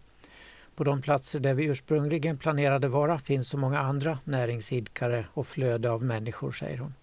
[0.76, 5.92] På de platser där vi ursprungligen planerade vara finns så många andra näringsidkare och flöde
[5.92, 6.94] av människor, säger hon.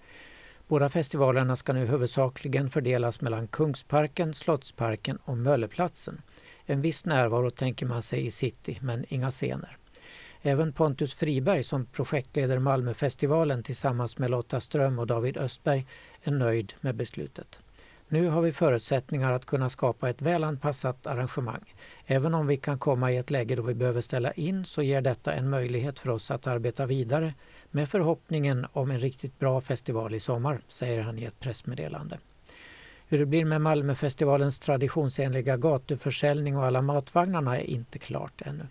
[0.69, 6.23] Båda festivalerna ska nu huvudsakligen fördelas mellan Kungsparken, Slottsparken och Mölleplatsen.
[6.67, 9.77] En viss närvaro tänker man sig i city, men inga scener.
[10.43, 15.87] Även Pontus Friberg som projektleder Malmöfestivalen tillsammans med Lotta Ström och David Östberg
[16.23, 17.61] är nöjd med beslutet.
[18.09, 21.75] Nu har vi förutsättningar att kunna skapa ett välanpassat arrangemang.
[22.07, 25.01] Även om vi kan komma i ett läge då vi behöver ställa in så ger
[25.01, 27.35] detta en möjlighet för oss att arbeta vidare
[27.71, 32.19] med förhoppningen om en riktigt bra festival i sommar, säger han i ett pressmeddelande.
[33.13, 38.67] Hur det blir med Malmöfestivalens traditionsenliga gatuförsäljning och alla matvagnarna är inte klart ännu.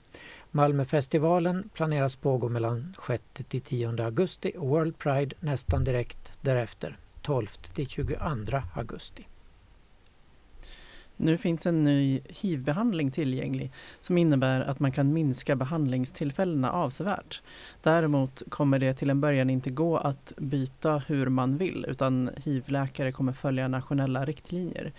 [0.52, 7.48] Malmöfestivalen planeras pågå mellan 6 till 10 augusti och World Pride nästan direkt därefter, 12
[7.48, 8.16] till 22
[8.76, 9.28] augusti.
[11.24, 17.42] Nu finns en ny hivbehandling tillgänglig som innebär att man kan minska behandlingstillfällena avsevärt.
[17.84, 23.12] Däremot kommer det till en början inte gå att byta hur man vill utan hivläkare
[23.12, 24.94] kommer följa nationella riktlinjer.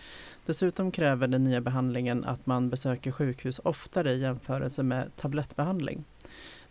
[0.47, 6.05] Dessutom kräver den nya behandlingen att man besöker sjukhus oftare i jämförelse med tablettbehandling.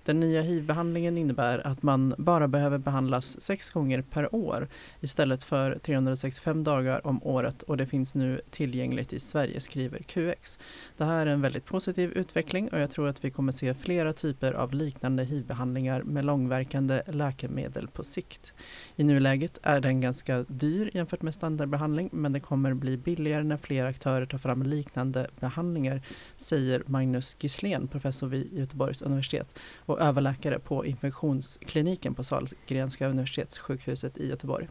[0.06, 4.68] Den nya HIV-behandlingen innebär att man bara behöver behandlas sex gånger per år
[5.00, 10.60] istället för 365 dagar om året och det finns nu tillgängligt i Sverige, skriver QX.
[10.98, 14.14] Det här är en väldigt positiv utveckling och jag tror att vi kommer se flera
[14.14, 18.54] typer av liknande HIV-behandlingar med långverkande läkemedel på sikt.
[18.96, 23.58] I nuläget är den ganska dyr jämfört med standardbehandling men det kommer bli billigare när
[23.58, 26.02] fler aktörer tar fram liknande behandlingar,
[26.38, 29.60] säger Magnus Gisslén, professor vid Göteborgs universitet
[29.92, 34.68] och överläkare på infektionskliniken på Sahlgrenska universitetssjukhuset i Göteborg.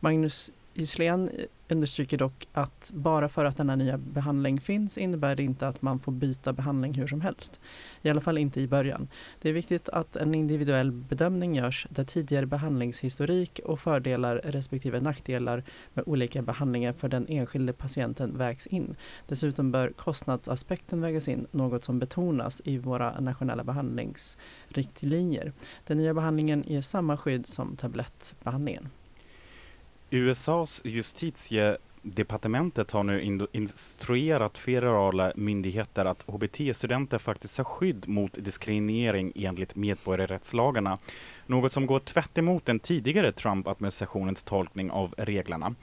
[0.00, 1.30] Magnus Gislen
[1.68, 5.98] understryker dock att bara för att denna nya behandling finns innebär det inte att man
[5.98, 7.60] får byta behandling hur som helst.
[8.02, 9.08] I alla fall inte i början.
[9.40, 15.64] Det är viktigt att en individuell bedömning görs där tidigare behandlingshistorik och fördelar respektive nackdelar
[15.94, 18.96] med olika behandlingar för den enskilde patienten vägs in.
[19.28, 25.52] Dessutom bör kostnadsaspekten vägas in, något som betonas i våra nationella behandlingsriktlinjer.
[25.86, 28.88] Den nya behandlingen ger samma skydd som tablettbehandlingen.
[30.12, 39.32] USAs justitiedepartementet har nu in- instruerat federala myndigheter att HBT-studenter faktiskt har skydd mot diskriminering
[39.36, 40.98] enligt medborgarrättslagarna.
[41.46, 45.74] Något som går tvärt emot den tidigare Trump-administrationens tolkning av reglerna.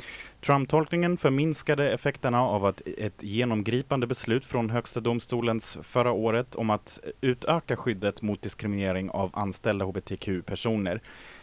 [0.42, 7.00] Trump-tolkningen förminskade effekterna av att ett genomgripande beslut från Högsta domstolens förra året om att
[7.22, 11.02] utöka skyddet mot diskriminering av anställda hbtq-personer.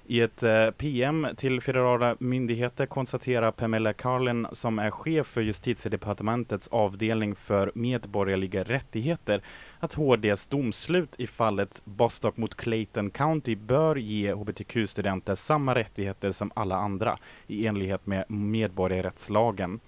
[0.09, 6.69] I ett eh, PM till federala myndigheter konstaterar Pamela Carlin, som är chef för justitiedepartementets
[6.69, 9.43] avdelning för medborgerliga rättigheter,
[9.81, 16.51] att HDs domslut i fallet Bostock mot Clayton County bör ge hbtq-studenter samma rättigheter som
[16.55, 19.81] alla andra i enlighet med medborgarrättslagen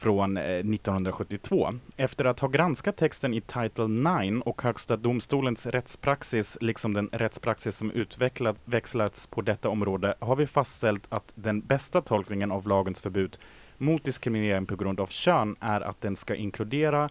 [0.00, 1.72] från eh, 1972.
[1.96, 7.76] Efter att ha granskat texten i Title 9 och Högsta domstolens rättspraxis, liksom den rättspraxis
[7.76, 13.38] som utvecklats på detta område, har vi fastställt att den bästa tolkningen av lagens förbud
[13.78, 17.08] mot diskriminering på grund av kön är att den ska inkludera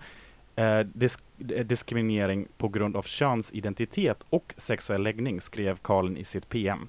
[0.55, 1.19] eh, disk
[1.49, 6.87] eh, diskriminering på grund av könsidentitet och sexuell läggning, skrev Karlen i sitt PM.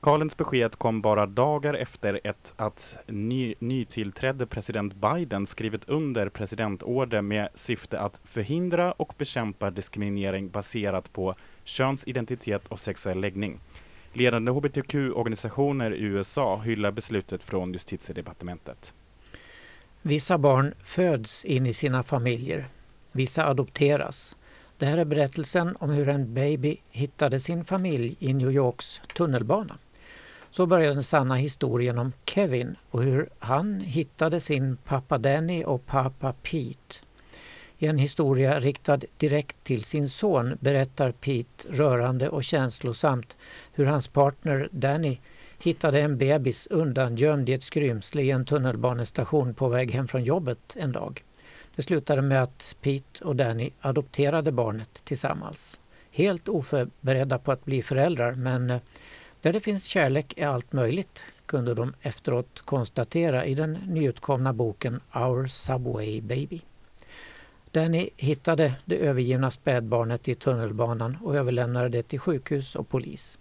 [0.00, 7.22] Karlens besked kom bara dagar efter ett, att ny, nytillträdde president Biden skrivit under presidentorder
[7.22, 11.34] med syfte att förhindra och bekämpa diskriminering baserat på
[11.64, 13.60] könsidentitet och sexuell läggning.
[14.12, 18.94] Ledande hbtq-organisationer i USA hyllar beslutet från justitiedepartementet.
[20.02, 22.68] Vissa barn föds in i sina familjer.
[23.12, 24.36] Vissa adopteras.
[24.78, 29.78] Det här är berättelsen om hur en baby hittade sin familj i New Yorks tunnelbana.
[30.50, 35.86] Så börjar den sanna historien om Kevin och hur han hittade sin pappa Danny och
[35.86, 36.96] pappa Pete.
[37.78, 43.36] I en historia riktad direkt till sin son berättar Pete rörande och känslosamt
[43.72, 45.18] hur hans partner Danny
[45.58, 50.76] hittade en bebis undangömd i ett skrymsle i en tunnelbanestation på väg hem från jobbet
[50.76, 51.24] en dag.
[51.76, 55.80] Det slutade med att Pete och Danny adopterade barnet tillsammans.
[56.10, 58.80] Helt oförberedda på att bli föräldrar men eh,
[59.42, 65.00] där det finns kärlek är allt möjligt, kunde de efteråt konstatera i den nyutkomna boken
[65.14, 66.60] Our Subway Baby.
[67.70, 73.38] Danny hittade det övergivna spädbarnet i tunnelbanan och överlämnade det till sjukhus och polis.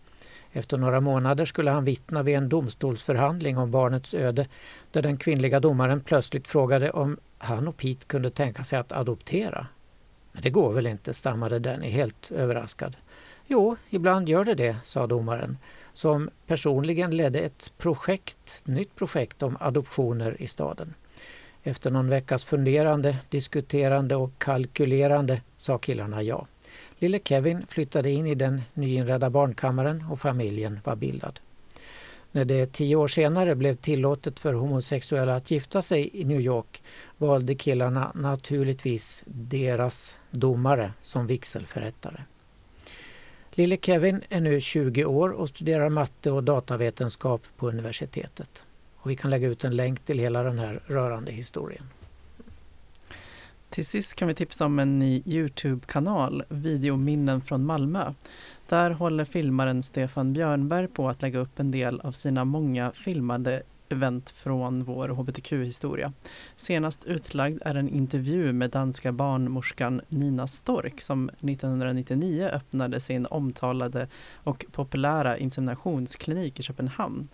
[0.52, 4.48] Efter några månader skulle han vittna vid en domstolsförhandling om barnets öde
[4.92, 9.68] där den kvinnliga domaren plötsligt frågade om han och Pete kunde tänka sig att adoptera.
[10.32, 12.98] Men det går väl inte, stammade Danny helt överraskad.
[13.48, 15.58] Jo, ibland gör det det, sa domaren
[15.94, 20.94] som personligen ledde ett projekt, nytt projekt om adoptioner i staden.
[21.64, 26.48] Efter någon veckas funderande, diskuterande och kalkylerande sa killarna ja.
[27.00, 31.40] Lille Kevin flyttade in i den nyinredda barnkammaren och familjen var bildad.
[32.32, 36.84] När det tio år senare blev tillåtet för homosexuella att gifta sig i New York
[37.18, 42.22] valde killarna naturligtvis deras domare som vigselförrättare.
[43.60, 48.64] Lille Kevin är nu 20 år och studerar matte och datavetenskap på universitetet.
[48.96, 51.84] Och vi kan lägga ut en länk till hela den här rörande historien.
[53.70, 58.14] Till sist kan vi tipsa om en ny Youtube-kanal, Videominnen från Malmö.
[58.70, 63.64] Där håller filmaren Stefan Björnberg på att lägga upp en del av sina många filmade
[63.90, 66.14] event från vår hbtq-historia.
[66.56, 74.08] Senast utlagd är en intervju med danska barnmorskan Nina Stork som 1999 öppnade sin omtalade
[74.34, 77.28] och populära inseminationsklinik i Köpenhamn.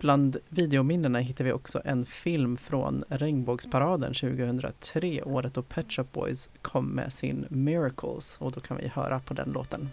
[0.00, 6.50] Bland videominnena hittar vi också en film från regnbågsparaden 2003, året då Pet Shop Boys
[6.62, 9.90] kom med sin Miracles och då kan vi höra på den låten.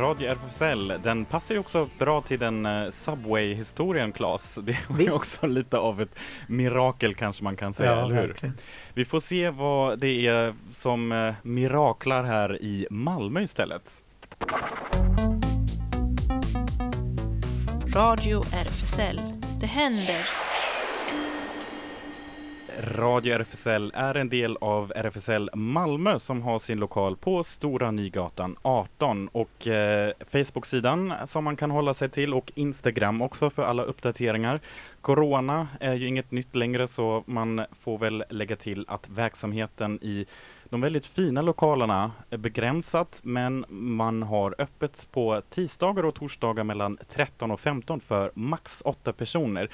[0.00, 0.92] Radio RFSL.
[1.02, 4.54] Den passar ju också bra till den eh, Subway-historien, Claes.
[4.62, 5.16] Det var ju Visst.
[5.16, 6.14] också lite av ett
[6.46, 8.26] mirakel kanske man kan säga, Ja, eller hur?
[8.28, 8.54] verkligen.
[8.94, 14.02] Vi får se vad det är som eh, miraklar här i Malmö istället.
[17.94, 19.20] Radio RFSL.
[19.60, 20.49] Det händer.
[22.82, 28.56] Radio RFSL är en del av RFSL Malmö som har sin lokal på Stora Nygatan
[28.62, 33.82] 18 och eh, Facebook-sidan som man kan hålla sig till och Instagram också för alla
[33.82, 34.60] uppdateringar.
[35.00, 40.26] Corona är ju inget nytt längre så man får väl lägga till att verksamheten i
[40.64, 46.98] de väldigt fina lokalerna är begränsat men man har öppet på tisdagar och torsdagar mellan
[47.08, 49.70] 13 och 15 för max 8 personer.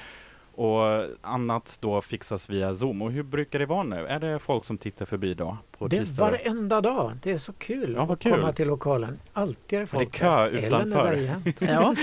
[0.57, 3.01] Och annat då fixas via Zoom.
[3.01, 4.07] Och hur brukar det vara nu?
[4.07, 5.57] Är det folk som tittar förbi då?
[5.77, 7.11] På Det är varenda dag.
[7.23, 8.53] Det är så kul Ja, att komma kul.
[8.53, 9.19] till lokalen.
[9.33, 10.47] Alltid är det För det är folk kö där.
[10.47, 11.65] Eller när utanför.
[11.73, 11.95] Ja.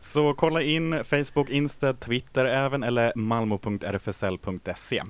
[0.00, 5.02] Så kolla in Facebook, Insta, Twitter även eller malmo.rfsl.se.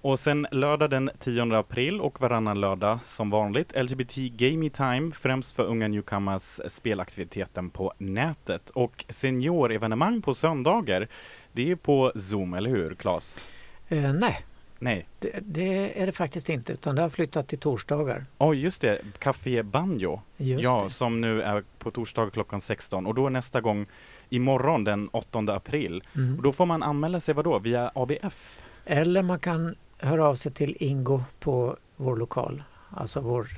[0.00, 5.56] Och sen lördag den 10 april och varannan lördag som vanligt LGBT Gaming Time främst
[5.56, 8.70] för unga newcomers spelaktiviteten på nätet.
[8.70, 11.08] Och seniorevenemang på söndagar,
[11.52, 13.40] det är på Zoom, eller hur Claes?
[13.88, 14.44] Eh, nej,
[14.78, 15.08] Nej.
[15.18, 16.72] det, det är det faktiskt inte.
[16.72, 18.24] Utan det har flyttat till torsdagar.
[18.38, 19.00] Oj, just det.
[19.18, 20.20] Café Banjo.
[20.36, 20.90] Just ja, det.
[20.90, 23.86] som nu är på torsdag klockan 16 och då är nästa gång
[24.28, 26.02] imorgon den 8 april.
[26.14, 26.36] Mm.
[26.36, 27.58] Och då får man anmäla sig vadå?
[27.58, 28.62] Via ABF?
[28.84, 32.62] Eller man kan höra av sig till Ingo på vår lokal.
[32.90, 33.48] Alltså vår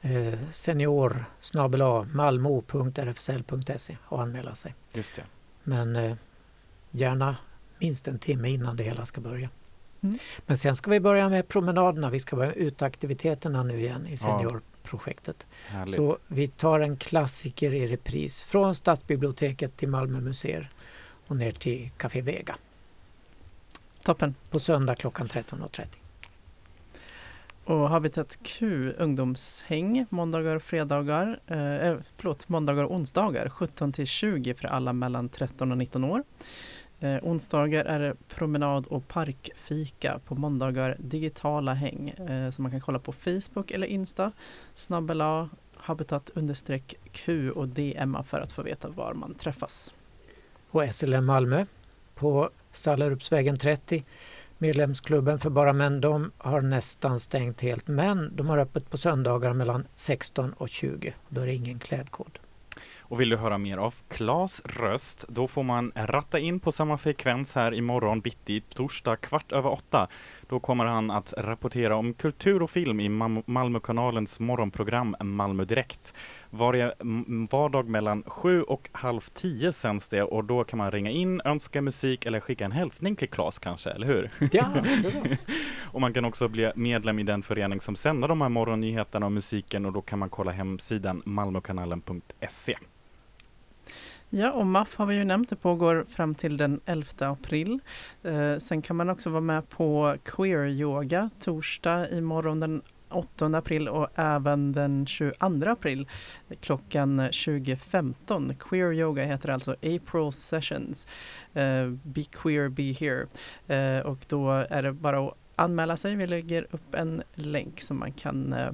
[0.00, 1.24] eh, senior
[2.12, 4.74] malmo.rfsl.se och anmäla sig.
[4.92, 5.22] Just det.
[5.62, 6.16] Men eh,
[6.90, 7.36] gärna
[7.78, 9.50] minst en timme innan det hela ska börja.
[10.02, 10.18] Mm.
[10.46, 12.10] Men sen ska vi börja med promenaderna.
[12.10, 14.16] Vi ska börja med utaktiviteterna nu igen i Ja.
[14.16, 15.46] seniorprojektet.
[15.66, 15.96] Härligt.
[15.96, 20.70] Så vi tar en klassiker i repris från Stadsbiblioteket till Malmö museer
[21.26, 22.56] och ner till Café Vega
[24.04, 24.34] Toppen.
[24.50, 25.86] på söndag klockan 13.30.
[27.64, 34.54] Och Habitat Q ungdomshäng måndagar och fredagar, eh, förlåt, måndagar och onsdagar 17 till 20
[34.54, 36.22] för alla mellan 13 och 19 år.
[37.00, 40.20] Eh, onsdagar är det promenad och parkfika.
[40.26, 44.32] På måndagar digitala häng eh, som man kan kolla på Facebook eller Insta.
[44.74, 49.94] Snabbel A, habitat understreck Q och DMa för att få veta var man träffas.
[50.70, 51.66] och SLM Malmö
[52.14, 54.04] på Sallerupsvägen 30.
[54.58, 59.52] Medlemsklubben för bara män, de har nästan stängt helt men de har öppet på söndagar
[59.52, 61.14] mellan 16 och 20.
[61.28, 62.38] Då är det ingen klädkod.
[62.98, 66.98] Och vill du höra mer av Klas röst, då får man ratta in på samma
[66.98, 70.08] frekvens här imorgon bitti, torsdag kvart över åtta.
[70.50, 76.14] Då kommer han att rapportera om kultur och film i Mam- Malmökanalens morgonprogram Malmö Direkt.
[76.50, 76.92] Varje
[77.50, 81.82] vardag mellan sju och halv tio sänds det och då kan man ringa in, önska
[81.82, 84.30] musik eller skicka en hälsning till Klas kanske, eller hur?
[84.52, 84.66] Ja,
[85.02, 85.38] det.
[85.92, 89.32] Och man kan också bli medlem i den förening som sänder de här morgonnyheterna och
[89.32, 92.76] musiken och då kan man kolla hemsidan malmokanalen.se.
[94.32, 97.78] Ja, och MAF har vi ju nämnt, det pågår fram till den 11 april.
[98.22, 103.88] Eh, sen kan man också vara med på Queer Yoga torsdag imorgon den 8 april
[103.88, 106.08] och även den 22 april
[106.60, 108.54] klockan 20.15.
[108.54, 111.06] Queer Yoga heter alltså April Sessions.
[111.54, 113.26] Eh, be queer, be here.
[113.66, 116.16] Eh, och då är det bara att anmäla sig.
[116.16, 118.70] Vi lägger upp en länk som man kan eh,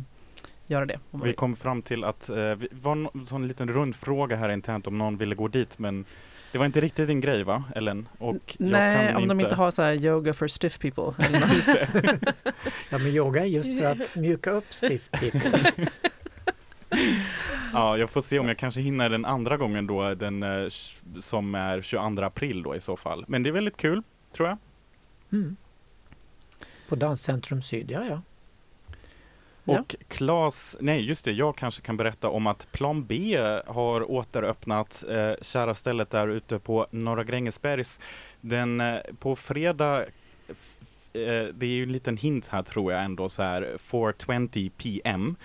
[0.67, 0.99] göra det.
[1.11, 4.99] Vi kom fram till att eh, vi var en sån liten rundfråga här internt om
[4.99, 6.05] någon ville gå dit men
[6.53, 8.09] det var inte riktigt din grej va, Ellen?
[8.19, 11.29] Och jag Nej, kan om de inte har så här yoga for stiff people.
[11.29, 12.33] Det.
[12.91, 15.73] Ja, men yoga är just för att mjuka upp stiff people.
[17.73, 20.69] ja, jag får se om jag kanske hinner den andra gången då, den eh,
[21.21, 23.25] som är 22 april då i så fall.
[23.29, 24.03] Men det är väldigt kul,
[24.33, 24.59] tror jag.
[25.33, 25.57] Mm.
[26.89, 28.23] På Danscentrum Syd, ja ja.
[29.69, 29.81] Ja.
[29.81, 35.05] Och Klas, nej just det, jag kanske kan berätta om att Plan B har återöppnat
[35.09, 38.01] eh, kära stället där ute på Norra Grängesbergs.
[38.41, 40.05] Den, eh, på fredag,
[40.49, 41.21] f- eh,
[41.55, 45.37] det är ju en liten hint här tror jag ändå så här, 4.20 PM.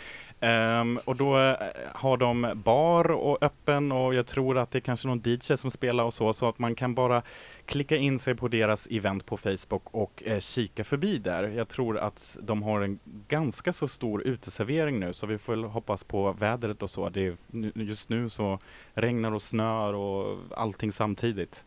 [0.43, 1.55] Ehm, och då eh,
[1.93, 5.71] har de bar och öppen och jag tror att det är kanske någon DJ som
[5.71, 7.21] spelar och så, så att man kan bara
[7.65, 11.43] klicka in sig på deras event på Facebook och eh, kika förbi där.
[11.43, 16.03] Jag tror att de har en ganska så stor uteservering nu, så vi får hoppas
[16.03, 17.09] på vädret och så.
[17.09, 17.35] Det är,
[17.75, 18.59] just nu så
[18.93, 21.63] regnar och snör och allting samtidigt.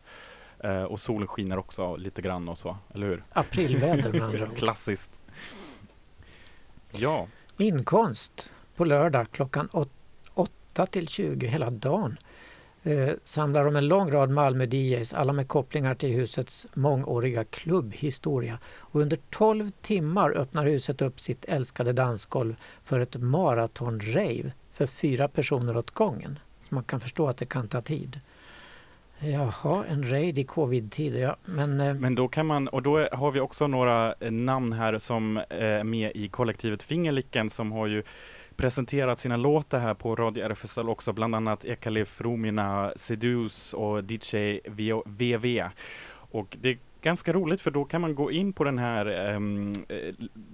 [0.59, 3.23] Eh, och solen skiner också lite grann och så, eller hur?
[3.33, 4.57] Aprilväder med andra ord.
[4.57, 5.19] Klassiskt.
[6.91, 9.69] Ja, Inkomst på lördag klockan
[10.33, 12.17] 8 till 20 hela dagen
[12.83, 18.59] eh, samlar de en lång rad Malmö DJs, alla med kopplingar till husets mångåriga klubbhistoria.
[18.77, 25.27] Och under 12 timmar öppnar huset upp sitt älskade dansgolv för ett maratonrave för fyra
[25.27, 26.39] personer åt gången.
[26.69, 28.19] Så man kan förstå att det kan ta tid.
[29.19, 31.35] Jaha, en raid i covid-tider, ja.
[31.45, 34.97] Men, eh, Men då kan man, och då har vi också några eh, namn här
[34.97, 38.03] som eh, är med i kollektivet Fingerlicken som har ju
[38.57, 44.59] presenterat sina låtar här på Radio RFSL också, bland annat Ekalev Fromina, Sedus och DJ
[45.05, 45.69] VV.
[46.31, 49.73] Och det är ganska roligt för då kan man gå in på den här um,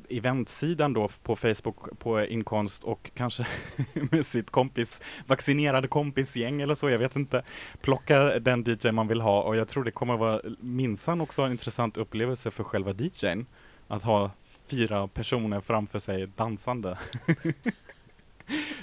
[0.10, 3.48] eventsidan då på Facebook på inkomst och kanske
[4.12, 7.44] med sitt kompis, vaccinerade kompisgäng eller så, jag vet inte,
[7.82, 11.52] plocka den DJ man vill ha och jag tror det kommer vara minsann också en
[11.52, 13.46] intressant upplevelse för själva DJn
[13.88, 14.32] att ha
[14.68, 16.98] fyra personer framför sig dansande.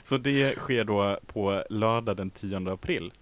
[0.02, 3.12] så det sker då på lördag den 10 april.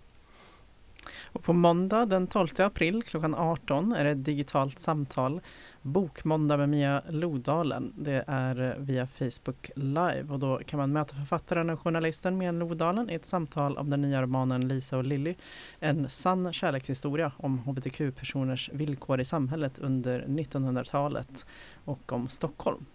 [1.36, 5.40] Och på måndag den 12 april klockan 18 är det ett digitalt samtal
[5.82, 7.92] Bokmåndag med Mia Lodalen.
[7.96, 13.10] Det är via Facebook Live och då kan man möta författaren och journalisten Mia Lodalen
[13.10, 15.34] i ett samtal om den nya romanen Lisa och Lilly.
[15.80, 21.46] En sann kärlekshistoria om hbtq-personers villkor i samhället under 1900-talet
[21.84, 22.86] och om Stockholm.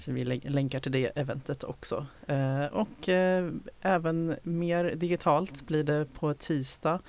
[0.00, 2.06] Så vi länkar till det eventet också.
[2.26, 7.00] Eh, och eh, även mer digitalt blir det på tisdag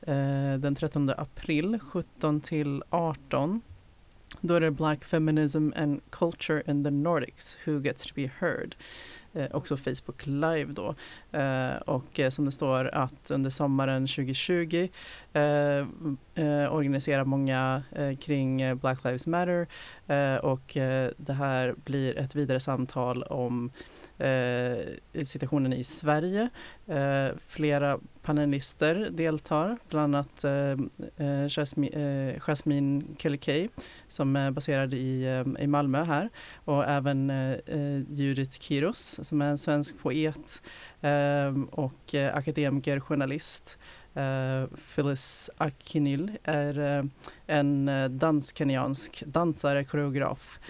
[0.00, 3.60] eh, den 13 april 17 till 18.
[4.40, 8.76] Då är det Black Feminism and Culture in the Nordics, Who Gets to be Heard.
[9.32, 10.94] Eh, också Facebook Live då.
[11.36, 14.88] Eh, och eh, som det står att under sommaren 2020
[15.32, 15.42] eh,
[16.34, 19.66] eh, organiserar många eh, kring Black Lives Matter.
[20.42, 20.76] Och
[21.16, 23.70] det här blir ett vidare samtal om
[25.24, 26.48] situationen i Sverige.
[27.46, 33.68] flera panelister deltar, bland annat eh, Jasmine, Jasmine Kelly
[34.08, 36.30] som är baserad i, i Malmö här.
[36.64, 40.62] Och även eh, Judith Kiros som är en svensk poet
[41.70, 43.78] och eh, akademiker, journalist.
[44.16, 47.04] Uh, Phyllis Akinil är uh,
[47.46, 50.60] en dansk-kenyansk dansare, koreograf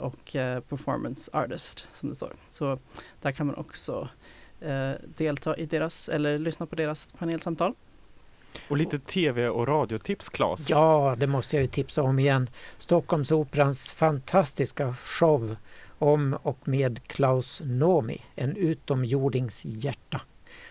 [0.00, 0.24] och
[0.68, 2.32] performance artist som det står.
[2.48, 2.78] Så
[3.22, 4.08] där kan man också
[5.16, 7.74] delta i deras, eller lyssna på deras panelsamtal.
[8.68, 10.70] Och lite tv och radiotips, Claes?
[10.70, 12.50] Ja, det måste jag ju tipsa om igen.
[12.78, 15.56] Stockholmsoperans fantastiska show
[16.04, 20.20] om och med Klaus Nomi, en utomjordings hjärta.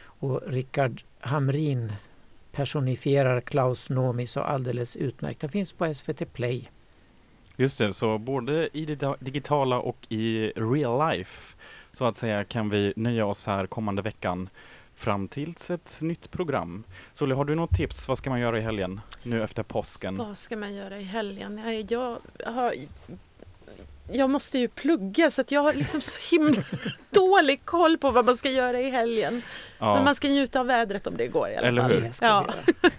[0.03, 1.93] Och Rickard Hamrin
[2.51, 5.41] personifierar Klaus Nomi så alldeles utmärkt.
[5.41, 6.69] Den finns på SVT Play.
[7.55, 11.55] Just det, så både i det digitala och i real life
[11.91, 14.49] så att säga kan vi nöja oss här kommande veckan
[14.95, 16.83] fram tills ett nytt program.
[17.13, 18.07] Solly, har du något tips?
[18.07, 20.17] Vad ska man göra i helgen nu efter påsken?
[20.17, 21.85] Vad ska man göra i helgen?
[21.89, 22.73] Jag har
[24.11, 26.61] jag måste ju plugga så att jag har liksom så himla
[27.09, 29.41] dålig koll på vad man ska göra i helgen.
[29.79, 29.95] Ja.
[29.95, 31.91] Men man ska njuta av vädret om det går i alla Eller fall.
[31.91, 32.11] Hur?
[32.21, 32.45] Ja.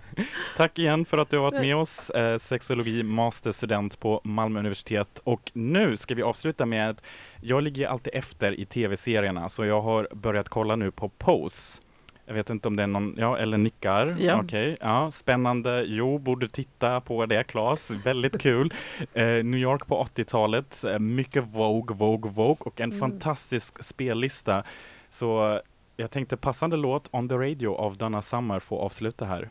[0.56, 5.20] Tack igen för att du har varit med oss, eh, sexologi masterstudent på Malmö universitet.
[5.24, 7.02] Och nu ska vi avsluta med att
[7.40, 11.80] jag ligger alltid efter i tv-serierna så jag har börjat kolla nu på Pose.
[12.26, 14.16] Jag vet inte om det är någon, ja, eller nickar.
[14.18, 14.40] Ja.
[14.40, 14.76] Okej, okay.
[14.80, 15.84] ja, spännande.
[15.86, 17.90] Jo, borde titta på det, Claes.
[17.90, 18.72] Väldigt kul.
[19.14, 23.00] Eh, New York på 80-talet, eh, mycket Vogue, Vogue, Vogue och en mm.
[23.00, 24.62] fantastisk spellista.
[25.10, 25.60] Så
[25.96, 29.50] jag tänkte passande låt On the Radio av Donna Summer få avsluta här.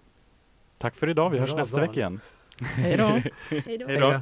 [0.77, 2.19] Tack för idag, vi hörs nästa vecka igen.
[2.61, 3.03] Hej då.
[3.65, 4.21] Hej då.